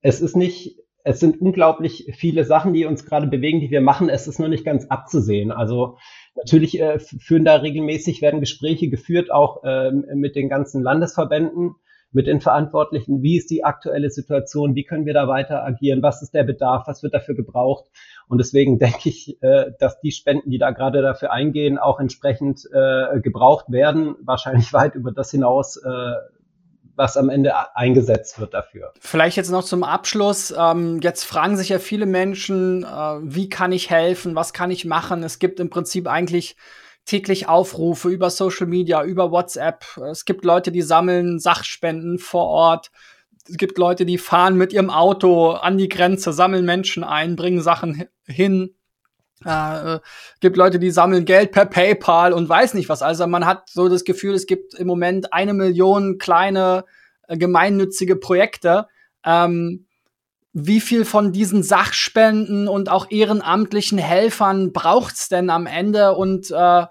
Es 0.00 0.20
ist 0.20 0.36
nicht, 0.36 0.78
es 1.04 1.20
sind 1.20 1.40
unglaublich 1.40 2.12
viele 2.16 2.44
Sachen, 2.44 2.72
die 2.72 2.84
uns 2.84 3.04
gerade 3.04 3.26
bewegen, 3.26 3.60
die 3.60 3.70
wir 3.70 3.80
machen. 3.80 4.08
Es 4.08 4.26
ist 4.26 4.38
noch 4.38 4.48
nicht 4.48 4.64
ganz 4.64 4.86
abzusehen. 4.86 5.50
Also 5.52 5.98
natürlich 6.34 6.80
äh, 6.80 6.98
führen 6.98 7.44
da 7.44 7.56
regelmäßig, 7.56 8.22
werden 8.22 8.40
Gespräche 8.40 8.88
geführt, 8.88 9.30
auch 9.30 9.62
ähm, 9.64 10.06
mit 10.14 10.36
den 10.36 10.48
ganzen 10.48 10.82
Landesverbänden 10.82 11.74
mit 12.12 12.26
den 12.26 12.40
Verantwortlichen, 12.40 13.22
wie 13.22 13.36
ist 13.36 13.50
die 13.50 13.64
aktuelle 13.64 14.10
Situation, 14.10 14.74
wie 14.74 14.84
können 14.84 15.06
wir 15.06 15.14
da 15.14 15.28
weiter 15.28 15.64
agieren, 15.64 16.02
was 16.02 16.22
ist 16.22 16.34
der 16.34 16.42
Bedarf, 16.42 16.86
was 16.86 17.02
wird 17.02 17.14
dafür 17.14 17.34
gebraucht. 17.34 17.86
Und 18.28 18.38
deswegen 18.38 18.78
denke 18.78 19.08
ich, 19.08 19.40
äh, 19.42 19.72
dass 19.78 20.00
die 20.00 20.10
Spenden, 20.10 20.50
die 20.50 20.58
da 20.58 20.70
gerade 20.70 21.02
dafür 21.02 21.32
eingehen, 21.32 21.78
auch 21.78 22.00
entsprechend 22.00 22.68
äh, 22.72 23.20
gebraucht 23.20 23.66
werden, 23.70 24.16
wahrscheinlich 24.24 24.72
weit 24.72 24.94
über 24.94 25.12
das 25.12 25.30
hinaus, 25.30 25.76
äh, 25.76 26.12
was 26.96 27.16
am 27.16 27.30
Ende 27.30 27.54
eingesetzt 27.76 28.40
wird 28.40 28.52
dafür. 28.52 28.92
Vielleicht 29.00 29.36
jetzt 29.36 29.50
noch 29.50 29.64
zum 29.64 29.84
Abschluss. 29.84 30.52
Ähm, 30.56 31.00
jetzt 31.02 31.24
fragen 31.24 31.56
sich 31.56 31.70
ja 31.70 31.78
viele 31.78 32.04
Menschen, 32.04 32.84
wie 33.22 33.48
kann 33.48 33.72
ich 33.72 33.88
helfen, 33.88 34.34
was 34.34 34.52
kann 34.52 34.70
ich 34.70 34.84
machen? 34.84 35.22
Es 35.22 35.38
gibt 35.38 35.60
im 35.60 35.70
Prinzip 35.70 36.06
eigentlich 36.06 36.56
täglich 37.04 37.48
Aufrufe 37.48 38.08
über 38.08 38.30
Social 38.30 38.66
Media, 38.66 39.02
über 39.04 39.30
WhatsApp. 39.30 39.84
Es 40.10 40.24
gibt 40.24 40.44
Leute, 40.44 40.72
die 40.72 40.82
sammeln 40.82 41.38
Sachspenden 41.38 42.18
vor 42.18 42.46
Ort. 42.46 42.90
Es 43.48 43.56
gibt 43.56 43.78
Leute, 43.78 44.06
die 44.06 44.18
fahren 44.18 44.56
mit 44.56 44.72
ihrem 44.72 44.90
Auto 44.90 45.50
an 45.50 45.78
die 45.78 45.88
Grenze, 45.88 46.32
sammeln 46.32 46.64
Menschen 46.64 47.02
ein, 47.02 47.36
bringen 47.36 47.62
Sachen 47.62 48.06
hin. 48.26 48.74
Äh, 49.44 50.00
gibt 50.40 50.56
Leute, 50.56 50.78
die 50.78 50.90
sammeln 50.90 51.24
Geld 51.24 51.52
per 51.52 51.66
PayPal 51.66 52.32
und 52.32 52.48
weiß 52.48 52.74
nicht 52.74 52.88
was. 52.88 53.02
Also 53.02 53.26
man 53.26 53.46
hat 53.46 53.70
so 53.70 53.88
das 53.88 54.04
Gefühl, 54.04 54.34
es 54.34 54.46
gibt 54.46 54.74
im 54.74 54.86
Moment 54.86 55.32
eine 55.32 55.54
Million 55.54 56.18
kleine 56.18 56.84
äh, 57.26 57.36
gemeinnützige 57.38 58.16
Projekte. 58.16 58.86
Ähm, 59.24 59.86
wie 60.52 60.80
viel 60.80 61.04
von 61.04 61.32
diesen 61.32 61.62
Sachspenden 61.62 62.68
und 62.68 62.88
auch 62.88 63.10
ehrenamtlichen 63.10 63.98
Helfern 63.98 64.72
braucht's 64.72 65.28
denn 65.28 65.48
am 65.50 65.66
Ende 65.66 66.14
und 66.14 66.50
äh, 66.50 66.86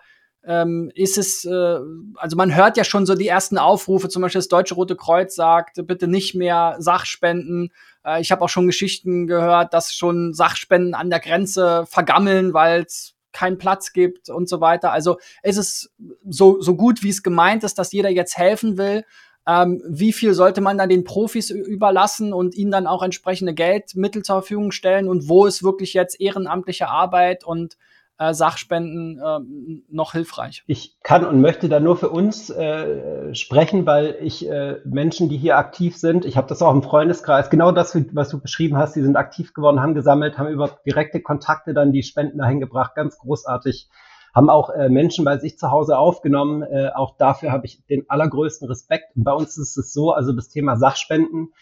ähm, 0.46 0.92
ist 0.96 1.18
es, 1.18 1.44
äh, 1.44 1.80
also 2.16 2.38
man 2.38 2.56
hört 2.56 2.78
ja 2.78 2.84
schon 2.84 3.06
so 3.06 3.16
die 3.16 3.28
ersten 3.28 3.58
Aufrufe, 3.58 4.08
zum 4.08 4.22
Beispiel 4.22 4.40
das 4.40 4.48
Deutsche 4.48 4.76
Rote 4.76 4.96
Kreuz 4.96 5.36
sagt, 5.36 5.86
bitte 5.86 6.08
nicht 6.08 6.34
mehr 6.34 6.78
Sachspenden. 6.80 7.72
Äh, 8.06 8.22
ich 8.22 8.32
habe 8.32 8.44
auch 8.44 8.50
schon 8.50 8.68
Geschichten 8.68 9.28
gehört, 9.28 9.74
dass 9.74 9.94
schon 9.94 10.34
Sachspenden 10.34 10.94
an 10.94 11.10
der 11.10 11.20
Grenze 11.20 11.86
vergammeln, 11.88 12.54
weil 12.54 12.84
es 12.84 13.16
keinen 13.34 13.58
Platz 13.58 13.94
gibt 13.94 14.30
und 14.30 14.50
so 14.50 14.62
weiter. 14.62 14.92
Also 14.92 15.18
es 15.44 15.58
ist 15.58 15.92
so, 16.28 16.62
so 16.62 16.76
gut, 16.76 17.04
wie 17.04 17.10
es 17.10 17.22
gemeint 17.22 17.64
ist, 17.64 17.78
dass 17.78 17.92
jeder 17.92 18.10
jetzt 18.10 18.38
helfen 18.38 18.78
will. 18.78 19.04
Ähm, 19.50 19.82
wie 19.88 20.14
viel 20.14 20.36
sollte 20.36 20.62
man 20.62 20.78
dann 20.78 20.90
den 20.90 21.04
Profis 21.04 21.50
überlassen 21.50 22.34
und 22.34 22.54
ihnen 22.54 22.70
dann 22.70 22.86
auch 22.86 23.02
entsprechende 23.02 23.56
Geldmittel 23.56 24.22
zur 24.22 24.36
Verfügung 24.36 24.72
stellen 24.72 25.10
und 25.10 25.28
wo 25.28 25.48
ist 25.48 25.64
wirklich 25.64 25.96
jetzt 25.96 26.22
ehrenamtliche 26.22 26.88
Arbeit 26.88 27.44
und 27.44 27.76
äh, 28.20 28.32
Sachspenden 28.32 29.18
äh, 29.18 29.40
noch 29.90 30.12
hilfreich? 30.12 30.64
Ich 30.68 30.98
kann 31.02 31.26
und 31.26 31.42
möchte 31.42 31.68
da 31.68 31.80
nur 31.80 31.98
für 31.98 32.10
uns 32.10 32.52
äh, 32.52 33.34
sprechen, 33.34 33.88
weil 33.88 34.18
ich 34.22 34.48
äh, 34.48 34.82
Menschen, 34.86 35.30
die 35.30 35.38
hier 35.38 35.58
aktiv 35.58 35.98
sind, 35.98 36.26
ich 36.26 36.38
habe 36.38 36.48
das 36.48 36.62
auch 36.62 36.72
im 36.72 36.84
Freundeskreis, 36.84 37.50
genau 37.50 37.72
das, 37.72 37.98
was 38.14 38.30
du 38.30 38.40
beschrieben 38.40 38.78
hast, 38.78 38.96
die 38.96 39.02
sind 39.02 39.16
aktiv 39.16 39.56
geworden, 39.56 39.82
haben 39.82 39.96
gesammelt, 39.96 40.38
haben 40.38 40.50
über 40.50 40.78
direkte 40.86 41.22
Kontakte 41.22 41.74
dann 41.74 41.92
die 41.92 42.04
Spenden 42.04 42.38
dahin 42.38 42.60
gebracht, 42.60 42.94
ganz 42.94 43.18
großartig 43.18 43.90
haben 44.34 44.50
auch 44.50 44.70
äh, 44.70 44.90
Menschen 44.90 45.26
bei 45.26 45.38
sich 45.38 45.58
zu 45.58 45.72
Hause 45.72 45.98
aufgenommen. 45.98 46.64
Äh, 46.64 46.90
auch 46.96 47.18
dafür 47.18 47.52
habe 47.52 47.66
ich 47.66 47.86
den 47.88 48.10
allergrößten 48.10 48.68
Respekt. 48.68 49.16
Und 49.16 49.24
bei 49.24 49.34
uns 49.34 49.58
ist 49.58 49.78
es 49.78 49.94
so, 49.94 50.12
also 50.12 50.34
das 50.34 50.50
Thema 50.50 50.78
Sachspenden, 50.78 51.54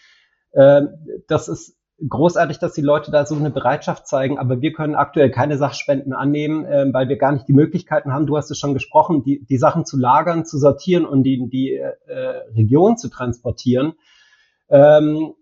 äh, 0.52 0.84
das 1.28 1.48
ist 1.48 1.78
großartig, 2.08 2.60
dass 2.60 2.74
die 2.74 2.82
Leute 2.82 3.12
da 3.12 3.26
so 3.26 3.36
eine 3.36 3.50
Bereitschaft 3.50 4.08
zeigen, 4.08 4.38
aber 4.38 4.62
wir 4.62 4.72
können 4.72 4.96
aktuell 4.96 5.32
keine 5.32 5.58
Sachspenden 5.58 6.14
annehmen, 6.14 6.66
äh, 6.66 6.86
weil 6.94 7.10
wir 7.10 7.18
gar 7.18 7.32
nicht 7.32 7.48
die 7.48 7.54
Möglichkeiten 7.54 8.14
haben, 8.14 8.28
du 8.28 8.38
hast 8.38 8.52
es 8.52 8.60
schon 8.60 8.74
gesprochen, 8.74 9.24
die, 9.24 9.44
die 9.46 9.58
Sachen 9.58 9.86
zu 9.86 9.98
lagern, 9.98 10.46
zu 10.46 10.60
sortieren 10.60 11.06
und 11.06 11.24
die, 11.24 11.50
die 11.50 11.74
äh, 11.74 11.94
Region 12.56 12.98
zu 12.98 13.10
transportieren. 13.10 13.94
Ähm, 14.70 15.34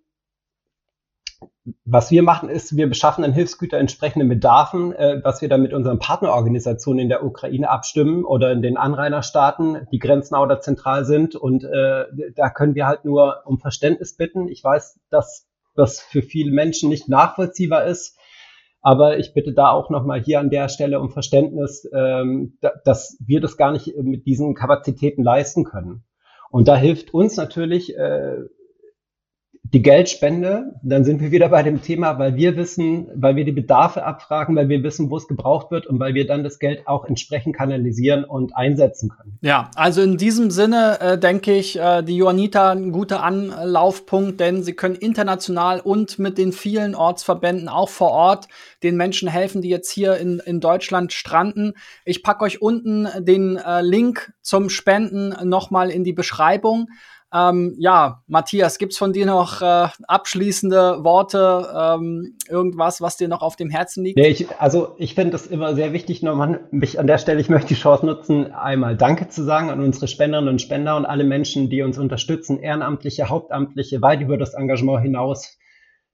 was 1.84 2.12
wir 2.12 2.22
machen, 2.22 2.50
ist, 2.50 2.78
wir 2.78 2.88
beschaffen 2.88 3.24
dann 3.24 3.34
Hilfsgüter 3.34 3.78
entsprechenden 3.80 4.30
Bedarfen, 4.30 4.94
äh, 4.94 5.20
was 5.24 5.42
wir 5.42 5.50
dann 5.50 5.62
mit 5.62 5.74
unseren 5.74 5.98
Partnerorganisationen 5.98 7.00
in 7.00 7.10
der 7.10 7.26
Ukraine 7.26 7.70
abstimmen 7.70 8.24
oder 8.24 8.52
in 8.52 8.62
den 8.62 8.78
Anrainerstaaten, 8.78 9.88
die 9.92 10.00
grenznah 10.00 10.42
oder 10.44 10.60
zentral 10.60 11.06
sind. 11.06 11.36
Und 11.36 11.64
äh, 11.64 12.06
da 12.36 12.50
können 12.52 12.76
wir 12.76 12.86
halt 12.86 13.04
nur 13.04 13.42
um 13.46 13.60
Verständnis 13.60 14.16
bitten. 14.16 14.48
Ich 14.48 14.64
weiß, 14.64 15.00
dass 15.10 15.48
was 15.76 16.00
für 16.00 16.22
viele 16.22 16.52
Menschen 16.52 16.90
nicht 16.90 17.10
nachvollziehbar 17.10 17.86
ist. 17.86 18.18
Aber 18.82 19.18
ich 19.18 19.34
bitte 19.34 19.52
da 19.52 19.72
auch 19.72 19.90
nochmal 19.90 20.22
hier 20.22 20.40
an 20.40 20.52
der 20.52 20.70
Stelle 20.70 21.00
um 21.00 21.10
Verständnis, 21.10 21.90
ähm, 21.92 22.58
da, 22.62 22.72
dass 22.86 23.18
wir 23.26 23.42
das 23.42 23.58
gar 23.58 23.72
nicht 23.72 23.98
mit 23.98 24.28
diesen 24.28 24.54
Kapazitäten 24.54 25.24
leisten 25.24 25.64
können. 25.64 26.04
Und 26.52 26.68
da 26.68 26.76
hilft 26.76 27.14
uns 27.14 27.36
natürlich 27.36 27.98
äh, 27.98 28.38
die 29.74 29.82
Geldspende, 29.82 30.76
dann 30.84 31.04
sind 31.04 31.22
wir 31.22 31.32
wieder 31.32 31.50
bei 31.50 31.64
dem 31.64 31.82
Thema, 31.82 32.20
weil 32.20 32.36
wir 32.36 32.56
wissen, 32.56 33.08
weil 33.16 33.36
wir 33.36 33.46
die 33.46 33.52
Bedarfe 33.52 34.06
abfragen, 34.06 34.56
weil 34.56 34.70
wir 34.70 34.84
wissen, 34.84 35.10
wo 35.10 35.18
es 35.18 35.28
gebraucht 35.28 35.72
wird 35.72 35.88
und 35.88 36.00
weil 36.00 36.14
wir 36.14 36.28
dann 36.28 36.44
das 36.44 36.60
Geld 36.60 36.88
auch 36.88 37.06
entsprechend 37.06 37.56
kanalisieren 37.56 38.26
und 38.26 38.56
einsetzen 38.56 39.10
können. 39.10 39.40
Ja, 39.42 39.72
also 39.76 40.04
in 40.04 40.18
diesem 40.18 40.52
Sinne 40.52 41.00
äh, 41.02 41.18
denke 41.18 41.54
ich, 41.56 41.80
äh, 41.80 42.04
die 42.04 42.16
Johanniter 42.16 42.70
ein 42.70 42.92
guter 42.92 43.24
Anlaufpunkt, 43.24 44.40
denn 44.40 44.62
sie 44.62 44.74
können 44.74 44.96
international 44.96 45.80
und 45.80 46.20
mit 46.20 46.38
den 46.38 46.52
vielen 46.52 46.94
Ortsverbänden 46.94 47.68
auch 47.68 47.90
vor 47.90 48.12
Ort 48.12 48.48
den 48.84 48.96
Menschen 48.98 49.28
helfen, 49.28 49.64
die 49.64 49.70
jetzt 49.70 49.90
hier 49.90 50.18
in, 50.18 50.40
in 50.46 50.60
Deutschland 50.60 51.12
stranden. 51.12 51.74
Ich 52.06 52.22
packe 52.22 52.44
euch 52.46 52.62
unten 52.62 53.08
den 53.18 53.58
äh, 53.58 53.82
Link 53.82 54.32
zum 54.42 54.70
Spenden 54.70 55.34
nochmal 55.50 55.90
in 55.90 56.04
die 56.04 56.14
Beschreibung. 56.14 56.88
Ähm, 57.34 57.76
ja, 57.80 58.22
Matthias, 58.28 58.78
gibt's 58.78 58.98
von 58.98 59.12
dir 59.12 59.26
noch 59.26 59.62
äh, 59.62 59.88
abschließende 60.08 61.04
Worte, 61.04 61.68
ähm, 61.76 62.38
irgendwas, 62.48 63.02
was 63.02 63.18
dir 63.18 63.28
noch 63.28 63.42
auf 63.42 63.56
dem 63.56 63.70
Herzen 63.70 64.04
liegt? 64.04 64.18
Nee, 64.18 64.28
ich, 64.28 64.48
also 64.60 64.96
ich 64.98 65.16
finde 65.16 65.36
es 65.36 65.48
immer 65.48 65.76
sehr 65.76 65.92
wichtig, 65.92 66.22
nochmal 66.24 66.68
mich 66.72 67.00
an 67.00 67.08
der 67.08 67.18
Stelle, 67.18 67.42
ich 67.42 67.50
möchte 67.50 67.70
die 67.70 67.76
Chance 67.76 68.06
nutzen, 68.06 68.52
einmal 68.52 68.96
Danke 68.96 69.28
zu 69.28 69.44
sagen 69.44 69.70
an 69.70 69.82
unsere 69.82 70.08
Spenderinnen 70.08 70.50
und 70.50 70.62
Spender 70.62 70.96
und 70.96 71.06
alle 71.06 71.24
Menschen, 71.24 71.70
die 71.70 71.82
uns 71.82 71.98
unterstützen, 71.98 72.60
Ehrenamtliche, 72.60 73.28
Hauptamtliche, 73.28 74.02
weit 74.02 74.22
über 74.22 74.38
das 74.38 74.54
Engagement 74.54 75.02
hinaus. 75.02 75.58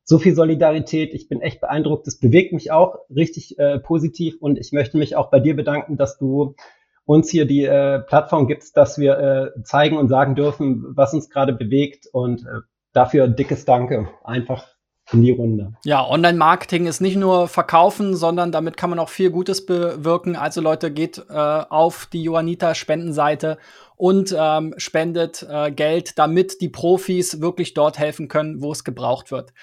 So 0.04 0.17
viel 0.17 0.34
Solidarität, 0.34 1.13
ich 1.13 1.30
bin 1.30 1.41
echt 1.41 1.62
beeindruckt, 1.62 2.08
das 2.08 2.19
bewegt 2.19 2.54
mich 2.54 2.71
auch 2.71 2.95
richtig 3.15 3.60
äh, 3.60 3.80
positiv 3.80 4.38
und 4.39 4.58
ich 4.58 4.71
möchte 4.71 4.97
mich 4.97 5.15
auch 5.15 5.30
bei 5.30 5.39
dir 5.39 5.56
bedanken, 5.56 5.97
dass 5.97 6.17
du 6.17 6.56
uns 7.06 7.30
hier 7.30 7.46
die 7.46 7.66
äh, 7.66 8.00
Plattform 8.00 8.48
gibt, 8.48 8.76
dass 8.76 8.98
wir 8.98 9.18
äh, 9.58 9.64
zeigen 9.64 9.98
und 9.98 10.10
sagen 10.10 10.36
dürfen, 10.36 10.86
was 10.96 11.14
uns 11.14 11.30
gerade 11.30 11.54
bewegt. 11.54 12.08
Und 12.12 12.44
äh, 12.44 12.62
dafür 12.94 13.28
dickes 13.28 13.66
Danke. 13.66 14.10
Einfach 14.24 14.68
in 15.14 15.22
die 15.24 15.32
Runde. 15.32 15.74
Ja, 15.84 16.08
Online-Marketing 16.08 16.86
ist 16.86 17.02
nicht 17.02 17.18
nur 17.18 17.48
verkaufen, 17.48 18.16
sondern 18.16 18.52
damit 18.52 18.78
kann 18.78 18.90
man 18.90 19.00
auch 19.00 19.10
viel 19.10 19.30
Gutes 19.30 19.66
bewirken. 19.66 20.36
Also 20.36 20.62
Leute, 20.62 20.92
geht 20.92 21.24
äh, 21.30 21.34
auf 21.34 22.08
die 22.12 22.24
Johanniter-Spendenseite 22.24 23.58
und 23.98 24.36
ähm, 24.38 24.74
spendet 24.78 25.46
äh, 25.50 25.72
Geld, 25.72 26.18
damit 26.18 26.62
die 26.62 26.70
Profis 26.70 27.42
wirklich 27.42 27.74
dort 27.74 28.00
helfen 28.00 28.28
können, 28.28 28.62
wo 28.62 28.72
es 28.72 28.84
gebraucht 28.84 29.32
wird. 29.32 29.54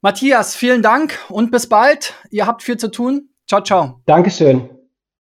Matthias, 0.00 0.54
vielen 0.56 0.82
Dank 0.82 1.18
und 1.28 1.50
bis 1.50 1.68
bald. 1.68 2.14
Ihr 2.30 2.46
habt 2.46 2.62
viel 2.62 2.76
zu 2.76 2.90
tun. 2.90 3.30
Ciao, 3.46 3.62
ciao. 3.62 4.00
Dankeschön. 4.06 4.77